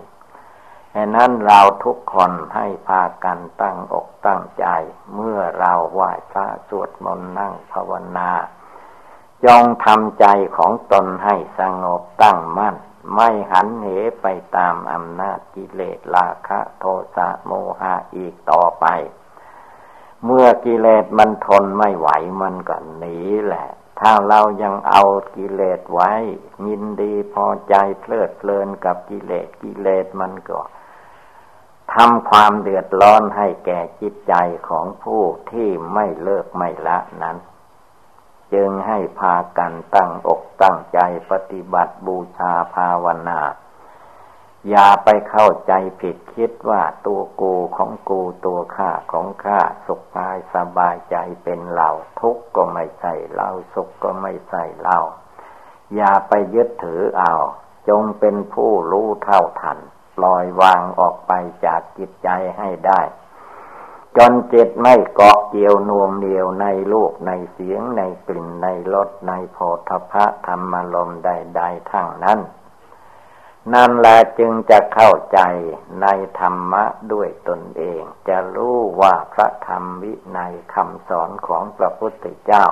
[0.94, 4.66] ฉะนั้นเราทุกคนให้พากันตั้งอกตั้งใจ
[5.14, 8.30] เมื่อเราไหว้พระสวดมนต์นั่งภาวนา
[9.44, 12.76] จงทำใจของตนให้สงบตั้งมั่น
[13.14, 13.88] ไม่หันเห
[14.22, 16.84] ไปตามอำนาจกิเลสราคะโท
[17.16, 18.86] สะโมหะอีกต่อไป
[20.24, 22.08] เมื่อกิเลสมันทนไม่ไหว
[22.42, 23.68] มันก็หนีแหละ
[24.00, 25.02] ถ้าเรายังเอา
[25.36, 26.12] กิเลสไว้
[26.66, 30.60] ยินดีพอใจเพลิดเพลินกับกิเลสกิเลสมันก็
[31.94, 34.34] ทำความเดือดร้อนให้แก่จิตใจ
[34.68, 37.36] ของผู้ที่ไม่เลิกไม่ละนั้น
[38.54, 43.40] จึงให้พากันตั้งอกตั้งใจปฏิบัติบูชาภาวนา
[44.68, 54.98] อย่าไปเข้าใจผิดคิดว่าตัวกูของกูตัวข้าของข้าสุขกายสบายใจเป็นเราทุกข์ก็ไม่ใช่เราสุขก็ไม่ใช่เรา
[55.94, 57.34] อย่าไปยึดถือเอา
[57.88, 59.78] จงเป็นผู้รู้เท่าทัน
[60.16, 61.32] ปล่อยวางออกไป
[61.66, 63.00] จากจิตใจให้ได้
[64.16, 72.40] จนจิตไม่เกาะเกี่ยวนวงเดียวในลูกในเสียงในกลิ่นในรสในโพธพะธรรมลมใด ๆ ทั้งนั้น
[73.74, 75.40] นั่นแหละจึงจะเข้าใจ
[76.02, 76.06] ใน
[76.40, 80.40] ธรรมะด้วยตนเอง จะรู้ว่าพระธรรมวิใน
[80.74, 82.64] คำสอนของพระพุทธเจ้า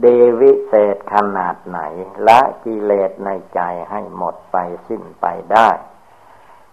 [0.00, 0.06] เด
[0.40, 1.80] วิเศษขนาดไหน
[2.26, 4.56] ละกิเลสในใจให้หมดไป
[4.88, 5.68] สิ้นไปได้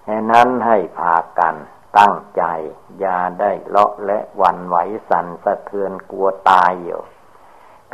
[0.08, 1.56] ฉะนั้นให้พากัน
[1.98, 2.44] ตั้งใจ
[3.00, 4.78] อย่าได้เลาะและวันไหว
[5.10, 7.02] สันสะเทือนกลัวตายอยู่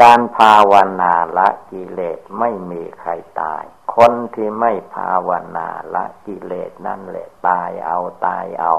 [0.01, 3.11] การภาวนาละกิเลสไม่มีใคร
[3.41, 3.63] ตาย
[3.95, 8.73] คนที่ไม่ภาวนาละกิเลสนั่นแหละตายเอาตายเอา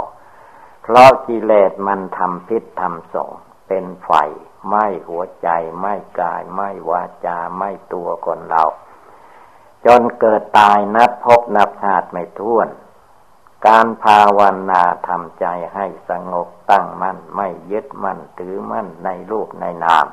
[0.83, 3.31] เพราะกิเลสมันทำพิษทำส่ง
[3.69, 4.11] เป็นไฟ
[4.69, 5.49] ไม่หัวใจ
[5.81, 8.65] ไม่กายไม่วาจาไม่ตัวคนเรา
[9.87, 12.69] จนเกิดตายนับพบนับชาติไม่ท้วน
[13.67, 20.07] การภาวนาทำใจให้สงบตั้งมั่นไม่ยึดมั่นถือมั่นในรูปในนาม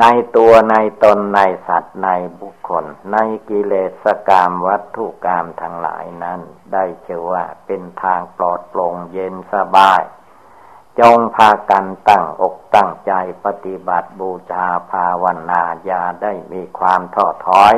[0.00, 0.04] ใน
[0.36, 2.08] ตัวในตนในสัตว์ใน
[2.40, 3.16] บุคคล ใน
[3.48, 6.40] กิเลสกรรมวัตถุกรรมทั้งหลายนั้น
[6.72, 10.02] ได้เชื่อว่าเป็นทางปลอดโปร่งเย็นสบาย
[11.00, 13.12] จงพากันตั้งอกตั้งใจ
[13.44, 17.74] ปฏิบัติบูชาภาวนาอย่าได้มีความท้อถอย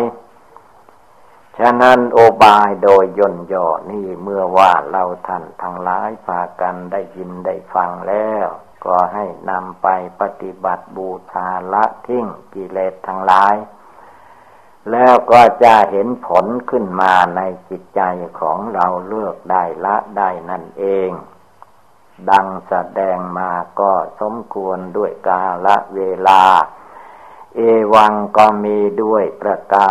[1.58, 8.46] ฉะนั้นโอบายโดยย่นย่อนี่เมื่อว่าเราท่านทั้งหลายพากันได้ยินได้ฟังแล้ว
[8.84, 9.88] ก็ให้นำไป
[10.20, 13.54] ปฏิบัติบูชาละทิ้งกิเลสทั้งหลาย
[14.90, 18.00] แล้วก็จะเห็นผลขึ้นมาในจิตใจ
[18.40, 21.10] ของเราเลือกได้ละได้นั่นเอง
[22.30, 23.50] ดังแสดงมา
[23.80, 26.42] ก็สมควรด้วยกาละเวลา
[27.58, 27.60] เอ
[27.94, 29.90] วังก็มีด้วยประกา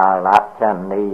[0.61, 1.07] ศนี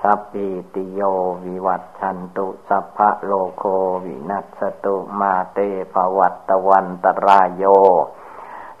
[0.00, 1.00] สัพพิติโย
[1.44, 3.62] วิวัตชันตุ สัพพะโลโค
[4.04, 5.58] วินัสตุมาเต
[5.92, 7.64] ภวัตวันตรายโย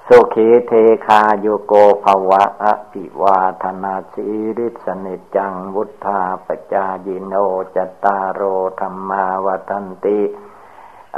[0.06, 0.72] สุขีเท
[1.06, 1.72] คาโยโก
[2.04, 4.26] ภวะอภิวาธนาสี
[4.58, 7.34] ริสนิจังวุธาปจายิโน
[7.74, 8.40] จตารโร
[8.80, 10.20] ธรรมาวทันติ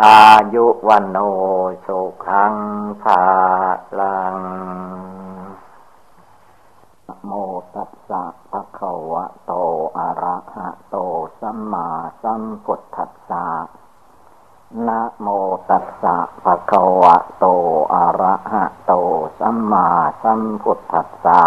[0.02, 0.20] อา
[0.54, 1.18] ยุวันโน
[1.86, 2.54] สุขัง
[3.02, 3.22] ภา
[3.98, 4.38] ลัง
[7.26, 7.30] โม
[7.74, 9.52] ตัสสะภะคะวะโต
[9.98, 10.96] อะระหะโต
[11.40, 11.88] สัมมา
[12.64, 13.46] พุทธัสสะ
[14.86, 15.28] นะโม
[15.68, 17.46] ตัสสะภะคะวะโต
[17.94, 18.92] อะระหะโต
[19.38, 19.88] สัมมา
[20.22, 21.42] สัมพุทธัสสะ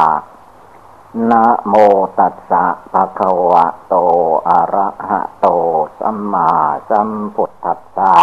[1.32, 1.74] นะโม
[2.20, 3.96] ตัสสะภะคะวะโต
[4.50, 5.48] อะระหะโต
[6.00, 6.52] สัมมา
[6.90, 8.16] สัมพุทธัสสะ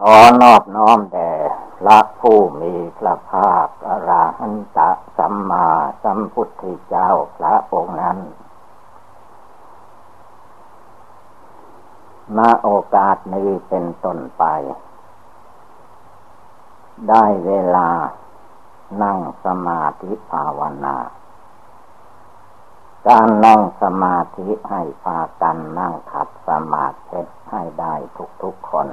[0.00, 1.32] ขอนอบน้อมแด่
[1.78, 4.78] พระผู้มีพระภาคอรหันต
[5.16, 5.68] สัมมา
[6.02, 8.18] สัมพุทธเจ้าพระองค์นั้น
[12.38, 14.44] ณโอกาสนี้เป็นต้นไป
[17.08, 17.90] ได้เวลา
[19.02, 20.96] นั่งสมาธิภาวนา
[23.08, 27.20] การนั่งสมาธิให้พากันนั่งขัดสมาธิ
[27.50, 27.94] ให้ได้
[28.42, 28.88] ทุกๆคน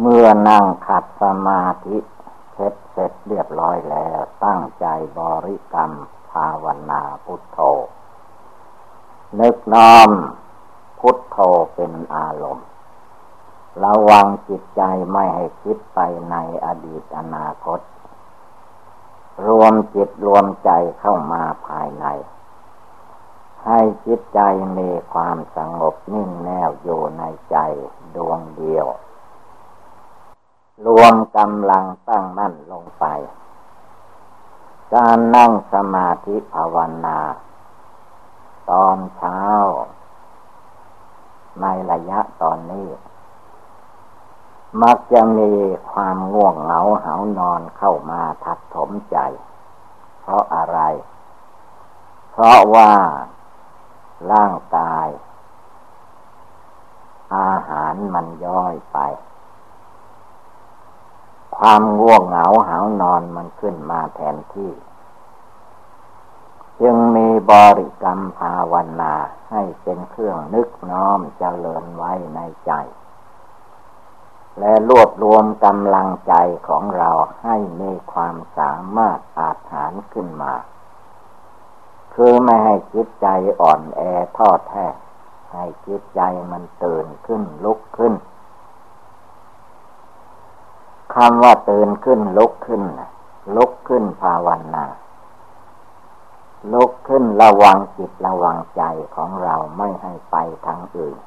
[0.00, 1.98] เมื่อนั่งขัดสมาธิ
[2.52, 4.86] เสร็จเสร็จเรียบร้อยแล้ว ตั้งใจ
[5.18, 5.92] บริกรรม
[6.30, 7.58] ภาวนาพุทโธ
[9.40, 10.10] นึกน้อม
[11.00, 11.38] พุทโธ
[11.74, 12.68] เป็นอารมณ์
[13.84, 14.82] ระวังจิตใจ
[15.12, 16.36] ไม่ให้คิดไปใน
[16.66, 17.80] อดีตอนาคต
[19.46, 20.70] รวมจิตรวมใจ
[21.00, 22.06] เข้ามาภายใน
[23.66, 24.40] ให้จิตใจ
[24.78, 27.56] มีความสงบนิ่งแน่วอยู่ในใจ
[28.16, 28.86] ดวงเดียว
[30.86, 33.04] รวมกำลังตั้งมั่นลงไป
[34.94, 37.18] การนั่งสมาธิภาวนา
[38.70, 39.40] ตอนเช้า
[41.60, 42.88] ในระยะตอนนี้
[44.82, 45.52] มักจะมี
[45.90, 49.18] ความง่วงเหงาเหานอนเข้ามาทัดถมใจ
[50.20, 50.80] เพราะอะไร
[52.30, 52.92] เพราะว่า
[54.32, 55.08] ร่างกาย
[57.36, 58.98] อาหารมันย่อยไป
[61.58, 64.72] ความง่วงเหงาหานอนมันขึ้นมาแทนที่
[66.80, 69.14] จึงมีบริกรรมภาวนา
[69.50, 72.72] ให้เป็นเครื่องนึกน้อมเจริญไว้ในใจ
[74.58, 76.34] และรวบรวมกำลังใจ
[76.68, 77.10] ของเรา
[77.42, 80.54] ให้มีความสามารถอาจหารขึ้นมา
[82.14, 83.26] คือไม่ให้จิตใจ
[83.60, 84.00] อ่อนแอ
[84.38, 84.86] ทอดแท้
[85.52, 88.14] ให้จิตใจมันตื่นขึ้นลุกขึ้น
[91.14, 92.82] คำว่าตื่นขึ้นลุกขึ้น
[93.56, 94.86] ลุกขึ้นภาวนา
[96.72, 98.82] ลุกขึ้นระวังจิตระวังใจ
[99.14, 100.36] ของเราไม่ให้ไป
[100.66, 101.18] ทางอื่น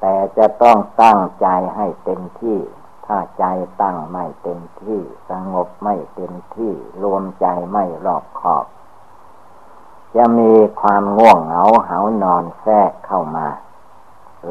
[0.00, 2.58] แต่จะต้องตั้งใจให้เต็มที่
[3.06, 3.44] ถ้าใจ
[3.82, 6.72] ตั้งไม่เต็มที่ สงบไม่เต็มที่
[7.02, 8.66] รวมใจไม่รอบขอบ
[10.16, 13.48] จะมีความง่วงเหงาเหานอนแทรกเข้ามา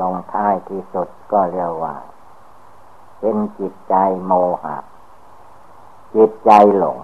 [0.02, 1.96] ลงท้ายที่สุดก็เรียกว่า
[3.22, 3.96] เป็นจิตใจ
[4.26, 4.32] โม
[4.64, 4.78] หะ
[6.16, 6.98] จิตใจหลง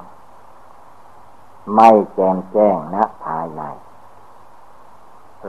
[1.76, 3.64] ไม่แจ่มแจ้งณภายใน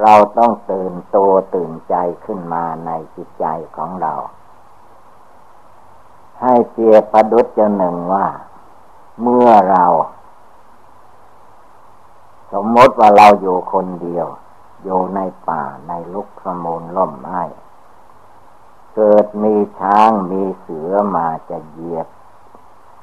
[0.01, 1.95] เราต้องตื่นตัวตื่นใจ
[2.25, 3.47] ขึ้นมาในจิตใจ
[3.77, 4.15] ของเรา
[6.41, 8.27] ให้เจียประดุจจะหนึ่งว่า
[9.23, 9.85] เมื่อเรา
[12.53, 14.27] สมมติว่าเราอยู่คนเดียว
[14.83, 17.43] อยู่ในป่าในลุกสมุนล่มไม้
[18.95, 22.09] เกิดมีช้างมีเสือมาจะเหยียบ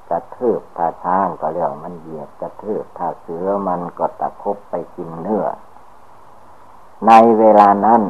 [0.09, 5.45] กระทืบถ้าช้างก็เรียกมันเหยียบกระทืบถ้าเสือมันก็ตะคบไปกินเนื้อ
[7.07, 8.01] ในเวลานั้น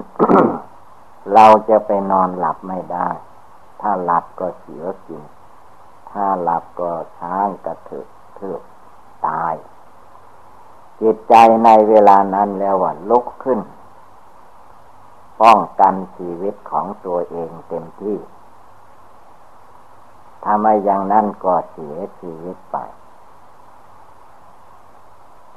[1.34, 3.10] เราจะไปนอนหลับไม่ได้
[3.82, 5.24] ถ้าหลับก็เสือกิน
[6.12, 8.08] ถ้าหลับก็ช้างกระทืบ
[8.38, 8.62] ทืบ
[9.28, 9.56] ตาย
[11.02, 13.60] จิตใจในเวลานั้นแล้วว่าลุกขึ้น
[15.42, 18.18] ป้องกันชีวิตของตัวเองเต็มที่
[20.44, 22.78] ถ้าไม่อย่างนั้นก็เสียชีวิตไป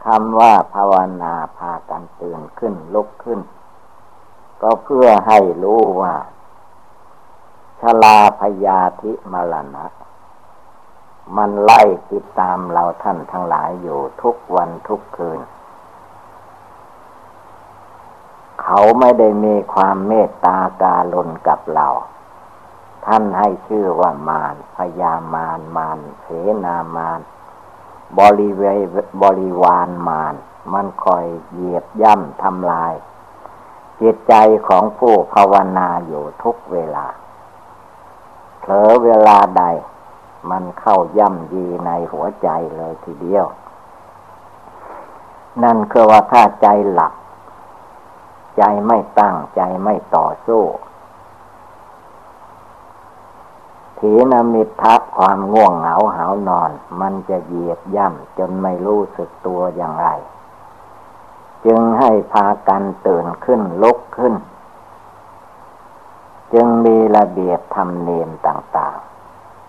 [0.04, 3.40] คำว่าภาวนาพากันตื่นขึ้นลุกขึ้น
[4.62, 6.14] ก็เพื่อให้รู้ว่า
[7.80, 9.86] ชลาพยาธิมรณะ
[11.36, 15.40] มันไล่ติดตามเราท่านทั้งหลายอยู่ทุกวันทุกคืน
[18.62, 21.88] เขาไม่ได้มีความเมตตาการุณกับเรา
[23.06, 26.26] ท่านให้ชื่อว่ามารพยามารมารเส
[26.64, 27.20] นามาร
[28.18, 28.62] บริเว
[29.22, 30.34] บริวารมาร
[30.72, 32.94] มันคอยเหยียบย่ำทำลาย
[34.00, 34.34] จิตใจ
[34.68, 37.06] ของผู้ภาวนาอยู่ทุกเวลา
[38.60, 39.64] เผลอเวลาใด
[40.50, 43.46] มันเข้าย่ำยีในหัวใจเลยทีเดียว
[45.62, 47.12] นั่นคือว่าถ้าใจหลับ
[48.58, 50.64] ใจไม่ตั้งใจไม่ต่อสู้
[53.98, 60.08] ถีนมิทะความง่วงเหงาหานอน มันจะเหยียบย่ำจนไม่รู้สึกตัวอย่างไร
[61.66, 64.34] จึงให้พากันตื่นขึ้นลุกขึ้น
[66.52, 68.96] จึงมีระเบียบธรรมเนียมต่าง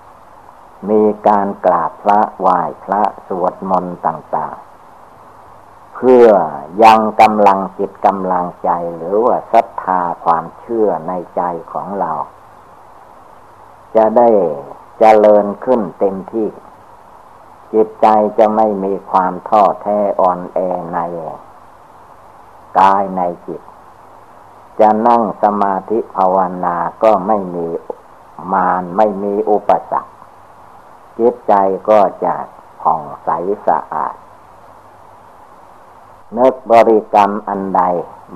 [0.07, 4.68] ๆ มีการกราบพระไหว้พระสวดมนต์ต่างๆ
[6.01, 6.27] เพื่อ
[6.83, 11.41] ยังกำลังจิตกำลังใจหรือว่าศรัทธาความเชื่อในใจ
[11.71, 12.11] ของเรา
[13.95, 14.29] จะได้
[14.99, 16.47] เจริญขึ้นเต็มที่
[17.73, 20.59] จิตใจจะไม่มีความท้อแท้อ่อนแอ
[20.93, 20.99] ใน
[22.79, 23.61] กายในจิต
[24.79, 27.67] จะนั่งสมาธิภาวนาก็ไม่มี
[28.53, 30.11] มารไม่มีอุปสรรค
[31.19, 31.53] จิตใจ
[31.89, 32.35] ก็จะ
[32.81, 33.29] ผ่องใส
[33.67, 34.15] สะอาด
[36.37, 37.81] นึกบริกรรมอันใด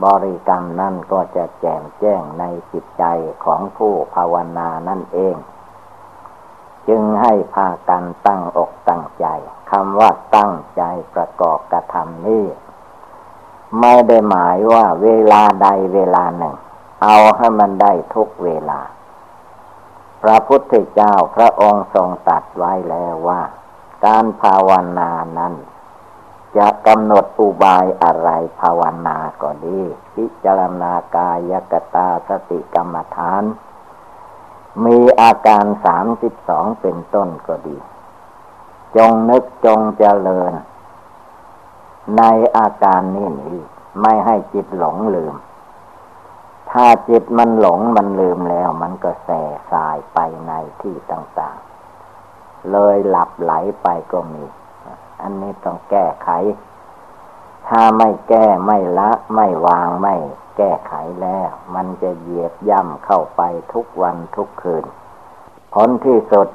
[0.06, 3.04] บริกรรมนั่นก็จะแจ่มแจ้งในจิตใจ
[3.46, 5.36] ของผู้ภาวนานั่นเอง
[6.88, 9.28] จึงให้พากันตั้งอกตั้งใจ
[9.72, 10.84] คำว่าตั้งใจ
[11.14, 12.46] ประกอบกระทำนี้
[13.80, 16.56] ไม่ได้หมายว่าเวลาใดเวลาหนึ่ง
[17.04, 18.80] เอาให้มันได้ทุกเวลา
[20.22, 23.42] พระพุทธเจ้าพระองค์ทรงตัดไว้แล้วว่า
[24.06, 25.54] การภาวนานั้น
[26.58, 28.30] จะกำหนดอุบายอะไร
[28.60, 29.80] ภาวนาก็ดี
[30.16, 33.44] พิจารณากายกตาสติกรรมฐาน
[34.86, 37.78] มีอาการสามสิบสองเป็นต้นก็ดี
[38.96, 40.54] จงนึกจงเจริญ
[42.18, 42.24] ใน
[42.58, 43.62] อาการนี้นี่
[44.02, 45.36] ไม่ให้จิตหลงลืม
[46.72, 49.42] ถ้าจิตมันหลงมันลืมแล้ว มันก็แส่
[49.72, 50.52] สายไปใน
[50.82, 51.58] ที่ต่าง
[52.14, 53.52] ๆ เลยหลับไหล
[53.82, 54.46] ไปก็มี
[55.24, 56.30] อันนี้ต้องแก้ไข
[57.68, 60.16] ถ้าไม่แก้ไม่ละไม่วางไม่
[60.58, 63.42] แก้ไขแล้ว มันจะเหยียบย่ำเข้าไป
[63.74, 64.86] ทุกวันทุกคืน
[65.74, 66.48] ผลที่สุด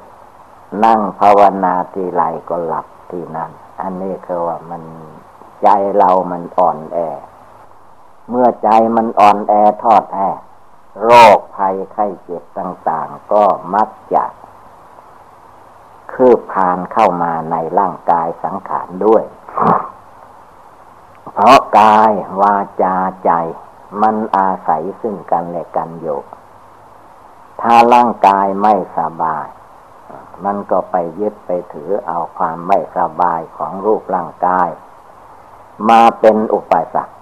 [0.85, 3.51] นั่งภาวนาทีไรก็หลับที่นั่น
[3.81, 4.83] อันนี้คือว่ามัน
[5.63, 6.97] ใจเรามันอ่อนแอ
[8.29, 9.53] เมื่อใจมันอ่อนแอ
[9.83, 10.19] ทอดแอ
[11.03, 13.43] โรคภัยไข้เจ็บต่าง ๆ ก็
[13.75, 14.23] มักจะ
[16.13, 19.23] คืบพานเข้ามาในร่างกายสังขารด้วย
[21.33, 22.95] เพราะกายวาจา
[23.25, 23.31] ใจ
[24.01, 26.19] มันอาศัยซึ่งกันและกันอยู่
[27.61, 29.47] ถ้าร่างกายไม่สบาย
[30.45, 34.69] มันก็ไปยึดไปถือเอาความไม่สบายของรูปร่างกาย
[35.89, 37.15] มาเป็นอุปสรรค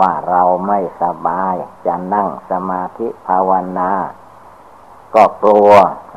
[0.00, 1.54] ว่าเราไม่สบาย
[1.86, 3.90] จะนั่งสมาธิภาวนา
[5.14, 5.72] ก็กลัว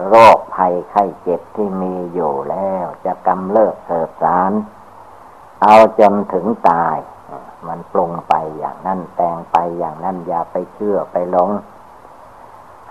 [0.08, 4.52] โรคภัยไข้เจ็บที่มีอยู่แล้ว จะกำเริบเสบสาร
[5.64, 6.98] เอาจนถึงตาย
[7.68, 11.50] มันปรุงไปอย่างนั้นแต่งไปอย่างนั้นอย่าไปเชื่อไปหลง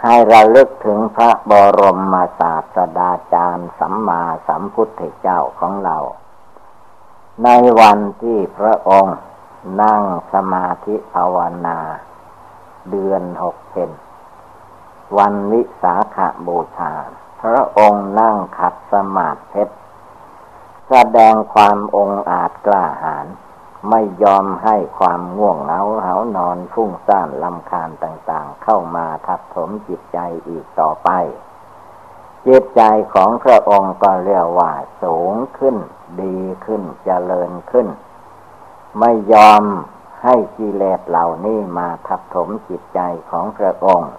[0.02, 1.82] ให้เราลึกถึงพระบร
[2.12, 5.96] มศาสดาจารย์สัมมาสัมพุทธเจ้าของเรา
[7.44, 7.48] ใน
[7.80, 9.18] วันที่พระองค์
[9.82, 10.02] นั่ง
[10.32, 11.36] สมาธิภาว
[11.66, 11.78] นา
[12.90, 13.90] เดือนหกเป็น
[15.18, 16.92] วันวิสาขบูชา
[17.42, 19.64] พระองค์นั่งขัดสมาธิ
[20.88, 23.26] แสดงความองอาจกล้าหาญ
[23.90, 31.10] ไม่ยอมให้ความง่วงเหงาเหานอนฟุ้งซ่านลำคาญต่างๆ เข้ามาทับถมจิตใจอีกต่อไป
[32.46, 32.82] จิตใจ
[33.14, 35.76] ของพระองค์ก็เรียกว่าสูงขึ้น
[36.22, 37.88] ดีขึ้นจเจริญขึ้น
[39.00, 39.62] ไม่ยอม
[40.24, 43.00] ให้กิเลสเหล่านี้มาทับถมจิตใจ
[43.30, 44.12] ของพระองค์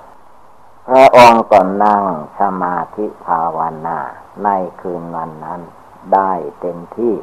[0.90, 2.04] พระองค์ก็นั่ง
[2.40, 4.00] สมาธิภาวนา
[4.44, 4.50] ใน
[4.82, 5.62] คืนวันนั้น
[6.14, 7.16] ได้เต็มที่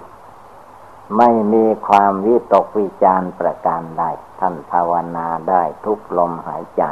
[1.16, 4.04] ไม่มีความวิตกวิจารประการใด
[4.40, 6.84] ท่านภาวนาได้ทุกลมหายใจ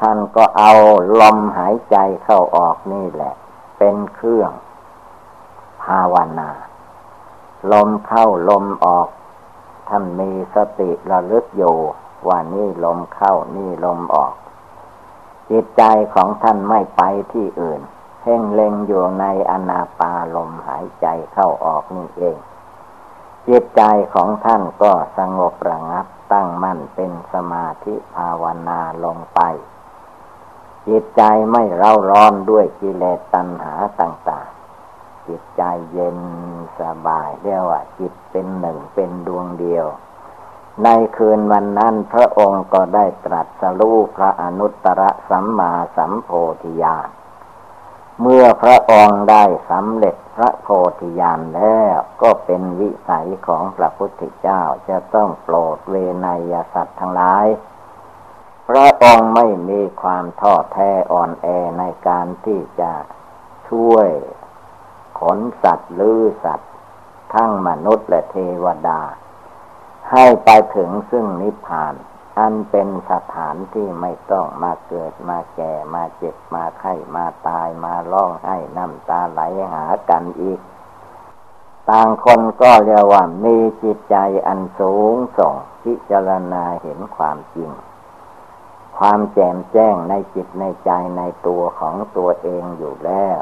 [0.00, 0.72] ท่านก็เอา
[1.20, 3.34] ลมหายใจเข้าออกนี่แหละ
[3.78, 4.52] เป็นเครื่อง
[5.84, 6.50] ภาวนา
[7.72, 9.08] ลมเข้าลมออก
[9.88, 11.76] ท่านมีสติระลึกอยู่
[12.26, 14.34] ว่านี่ลมเข้านี่ลมออก
[15.50, 15.82] จิตใจ
[16.14, 17.80] ของท่านไม่ไปที่อื่น
[18.20, 22.36] เพ่งเล็งอยู่ในอนาปาลมหายใจเข้าออกนี่เอง
[23.48, 23.82] จิตใจ
[24.14, 29.40] ของท่านก็สงบระงับตั้งมั่นเป็นสมาธิภาวนาลงไป
[30.88, 36.18] จิตใจไม่เร่าร้อนด้วยกิเลสตัณหาต่างๆ จิตใจเย็น
[36.80, 39.86] สบายเรียกว่าจิตเป็นหนึ่งเป็นดวงเดียว
[40.84, 46.30] ในคืนวันนั้นพระองค์ก็ได้ตรัสรู้พระอนุตตรสัมมาสัมโพ
[46.62, 47.08] ธิญาณ
[48.20, 50.68] เมื่อพระองค์ได้สำเร็จพระโพ
[51.00, 55.94] ธิญาณแล้วก็เป็นวิสัยของพระพุทธเจ้าจะต้องโปรดเว
[56.26, 57.46] นัยสัตว์ทั้งหลาย
[58.68, 61.46] พระองค์ไม่มีความท้อแท้อ่อนแอ
[61.78, 62.92] ในการที่จะ
[63.68, 64.08] ช่วย
[65.20, 66.72] ขนสัตว์ลือสัตว์
[67.34, 69.00] ทั้งมนุษย์และเทวดา
[70.12, 71.94] ให้ไปถึงซึ่งนิพพาน
[72.38, 79.40] อันเป็นสถานที่ไม่ต้องมาเกิดมาแก่มาเจ็บมาไข้มาตายมาร้องไห้น้ำตาไหล
[79.72, 80.60] หากันอีก
[81.90, 87.70] ต่างคนก็เรียกว่ามีจิตใจอันสูงส่งพิจารณาเห็นความจริง
[88.98, 93.40] ความแจ่มแจ้งในจิตในใจในตัวของตัวเองอยู่แล้ว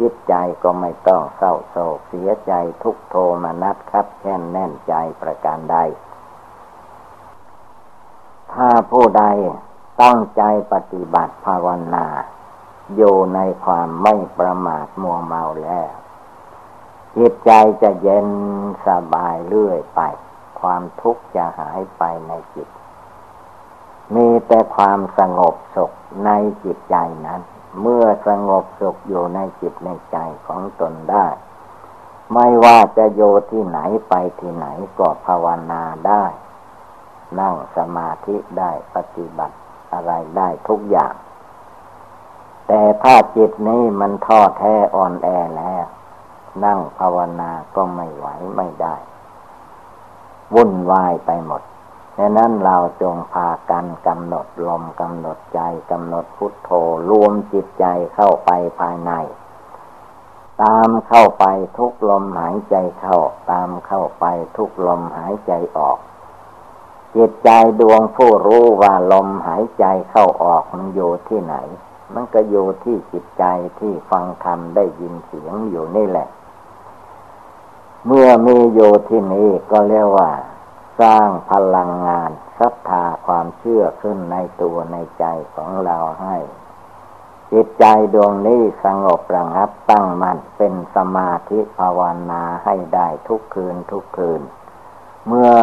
[0.00, 5.76] จิตใจก็ไม่ต้องเศร้าโศกเสียใจทุกโทมนัสครับแค่นแน่นใจประการใด
[8.52, 9.24] ถ้าผู้ใด
[10.02, 10.42] ตั้งใจ
[10.72, 12.06] ปฏิบัติภาวนา
[12.96, 15.92] อยู่ในความไม่ประมาทมัวเมาแล้ว
[17.16, 17.50] จิตใจ
[17.82, 18.28] จะเย็น
[18.86, 20.00] สบายเรื่อยไป
[20.60, 22.68] ความทุกข์จะหายไปในจิต
[24.14, 25.90] มีแต่ความสงบสุข
[26.24, 26.30] ใน
[26.64, 26.96] จิตใจ
[27.26, 27.40] นั้น
[27.80, 30.16] เมื่อสงบสุขอยู่ในจิตในใจ
[30.46, 31.26] ของตนได้
[32.32, 34.66] ไม่ว่าจะโยที่ไหนไปที่ไหน
[34.98, 36.24] ก็ภาวนาได้
[37.40, 39.56] นั่งสมาธิได้ปฏิบัติ
[39.92, 41.14] อะไรได้ทุกอย่าง
[42.68, 45.84] แต่ถ้าจิตนี้มันท้อแท้อ่อนแอแล้ว
[46.64, 48.96] นั่งภาวนาก็ไม่ไหวไม่ได้
[50.54, 51.62] วุ่นวายไปหมด
[52.20, 55.60] ดังนั้นเราจงพากันกำหนดลมกำหนดใจ
[55.90, 56.70] กำหนดพุทโธ
[57.10, 58.50] รวมจิตใจเข้าไป
[58.80, 59.12] ภายใน
[60.62, 61.44] ตามเข้าไป
[61.78, 63.18] ทุกลมหายใจเข้า
[63.50, 64.24] ตามเข้าไป
[64.56, 65.98] ทุกลมหายใจออก
[67.16, 67.50] จิตใจ
[67.80, 71.54] ดวงผู้รู้ว่าลมหายใจเข้าออกมันอยู่ที่ไหน
[72.14, 73.44] มันก็อยู่ที่จิตใจ
[73.80, 76.28] ที่ฟังธรรมได้ยินเสียงอยู่นี่แหละ
[78.06, 80.30] เมื่อมีอยู่ที่นี้ก็เรียกว่า
[81.00, 85.24] สร้างพลังงานศรัทธาความเชื่อขึ้นในตัวในใจ
[85.54, 86.36] ของเราให้
[87.52, 87.84] จิตใจ
[88.14, 94.42] ดวงนี้สงบระงับตั้งมัน่นเป็นสมาธิภาวนาให้ได้ทุกคืนทุกคืน
[95.26, 95.56] เมื่อ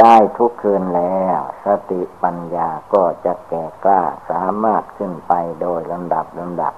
[0.00, 6.74] ได้ทุกคืนแล้ว สติปัญญาก็จะแก่กล้าสามารถขึ้นไปโดยลำดับลำดับ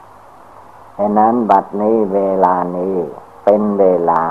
[0.99, 2.97] ฉะนั้นบัดนี้เวลานี้
[3.45, 4.23] เป็นเวลา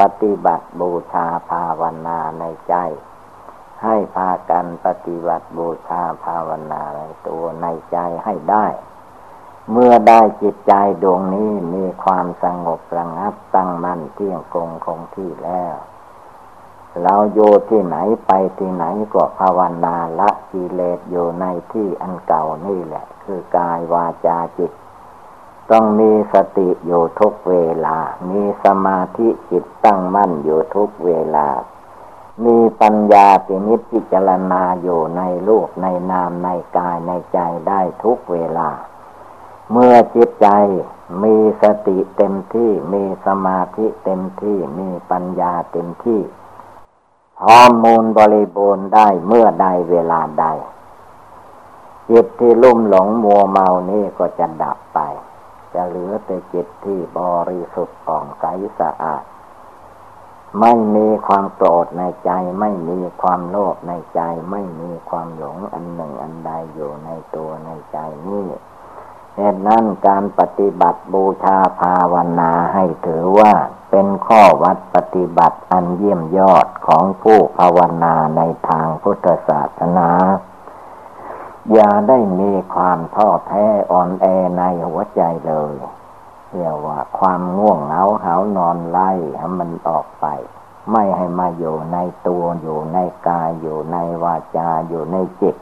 [0.00, 2.74] ปฏิบัติบูชาภาวนาในใจ
[3.82, 8.66] ให้พากันปฏิบัติบูชาภาวนาในตัวในใจให้ได้
[9.72, 10.72] เมื่อได้จิตใจ
[11.02, 15.74] ดวงนี้มีความสงบระงับตั้งมั่นเที่ยงคงคงที่แล้ว
[17.02, 17.40] เราโย
[17.70, 17.96] ที่ไหน
[18.26, 18.84] ไปที่ไหน
[19.14, 24.72] ก็ภาวนาละกิเลสอยู่ในที่อันเก่านี่แหละ คือกายวาจาจิต
[25.70, 27.56] ต้องมีสติอยู่ทุกเว
[27.86, 27.96] ลา
[28.30, 31.48] มีสมาธิจิตตั้งมั่นอยู่ทุกเวลา
[32.44, 38.70] มีปัญญาปินิจพิจารณาอยู่ในรูปในนามในกายในใจได้ทุกเวลา
[39.72, 40.48] เมื่อจิตใจ
[41.22, 46.20] มีสติเต็มที่ มีสมาธิเต็มที่ มีปัญญาเต็มที่
[47.40, 50.46] พร้อมมูลบริบูรณ์ได้เมื่อใดเวลาใด
[52.10, 55.00] จิตที่ลุ่มหลงมัวเมานี่ก็จะดับไป
[55.74, 58.44] จะเหลือแต่จิตที่บริสุทธิ์ผ่องใส
[58.80, 59.24] สะอาด
[60.60, 67.98] ไม่มีความโกรธในใจ ไม่มีความโลภในใจ ไม่มีความหลงอันหนึ่งอันใดอยู่ในตัวในใจ
[68.28, 68.46] นี่
[69.36, 73.52] เหตุนั้นการปฏิบัติบูชาภาวนาให้ถือว่า
[73.90, 80.10] เป็นข้อวัดปฏิบัติอันเยี่ยมยอดของผู้ภาวนาในทางพุทธศาสนา
[81.72, 84.26] อย่าได้มีความท้อแท้อ่อนแอ
[84.58, 85.74] ในหัวใจเลย
[86.50, 90.26] เรียกว่าความง่วงเหงาหานอนไล่ให้มันออกไป
[90.92, 91.98] ไม่ให้มาอยู่ใน
[92.28, 92.98] ตัวอยู่ใน
[93.28, 95.56] กายอยู่ในวาจาอยู่ในจิต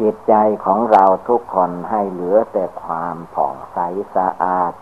[0.00, 3.78] จิตใจของเราทุกคนให้เหลือแต่ความผ่องใส
[4.14, 4.72] สะอาด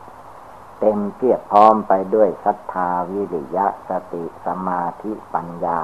[0.80, 5.80] เต็มเพียบพร้อมไปด้วยศรัทธาวิริยะสติสมาธิปัญญา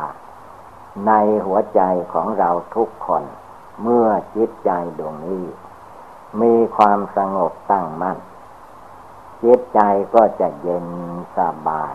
[1.07, 1.13] ใน
[1.47, 1.81] หัวใจ
[2.13, 3.25] ของเราทุกคน
[3.83, 4.07] เมื่อ
[4.37, 5.45] จิตใจดวงนี้
[6.41, 8.19] มีความสงบตั้งมั่น
[9.45, 9.81] จิตใจ
[10.15, 10.87] ก็จะเย็น
[11.39, 11.95] สบาย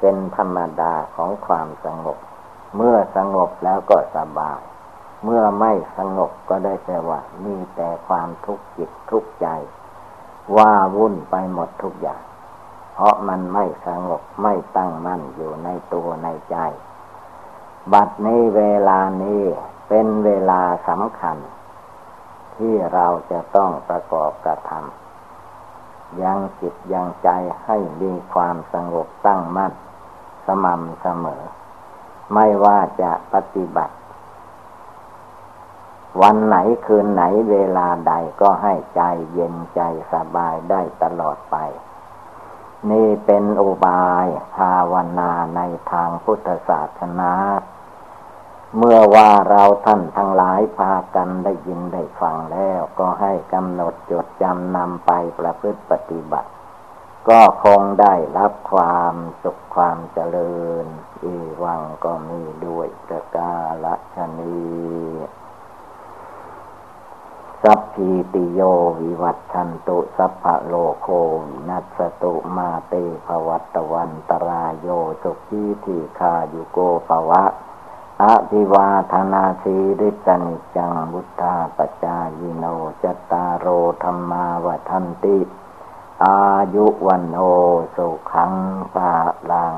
[0.00, 2.18] เป็นธรรมดาของความสงบ
[2.76, 4.60] เมื่อสงบแล้วก็สบาย
[5.24, 9.48] เมื่อไม่สงบก็ได้แต่ว่า มีแต่ความทุกข์จิตทุกข์ใจ
[10.56, 12.22] ว่าวุ่นไปหมดทุกอย่าง
[12.94, 16.56] เพราะมันไม่สงบไม่ตั้งมั่นอยู่ในตัวในใจ
[17.92, 19.42] บัดนี้เวลานี้
[19.88, 21.38] เป็นเวลาสำคัญ
[22.56, 27.28] ที่เราจะต้องประกอบกระทำยังจิตยังใจ
[27.64, 29.72] ให้มีความสงบตั้งมั่น
[30.46, 31.42] สม่ำเสมอ
[32.34, 33.94] ไม่ว่าจะปฏิบัติ
[36.22, 36.56] วันไหน
[36.86, 39.80] คืนไหนเวลาใดก็ให้ใจเย็นใจ
[40.12, 41.56] สบายได้ตลอดไป
[42.90, 44.26] นี่เป็นอุบาย
[44.56, 45.60] ภาวนาใน
[45.92, 47.32] ทางพุทธศาสนา
[48.78, 56.50] เมื่อว่าเราท่านทั้งหลายพากันได้ยินได้ฟังแล้ว ก็ให้กำหนดจดจำนำไปประพฤติปฏิบัติ
[57.28, 60.86] ก็คงได้รับความสุขความเจริญ
[61.22, 63.54] อีวังก็มีด้วยประกา
[63.84, 64.58] ศชนี
[67.62, 68.60] สัพพีติโย
[69.00, 71.08] วิวัตชันตุสัพพะโลโค
[71.46, 72.94] วินัสตุมาเต
[73.26, 74.88] ภวัตวันตรายโย
[75.22, 77.44] สุขีทีคายุโกภวะ
[78.22, 82.64] อภิวาธนาสีริสนิจังบุตตาปจายิโน
[83.02, 83.66] จตารโร
[84.02, 85.38] ธรรมาวทันติ
[86.24, 86.40] อา
[86.74, 87.40] ยุวันโอ
[87.96, 88.52] สุขัง
[88.94, 89.12] ปา
[89.50, 89.76] ลัง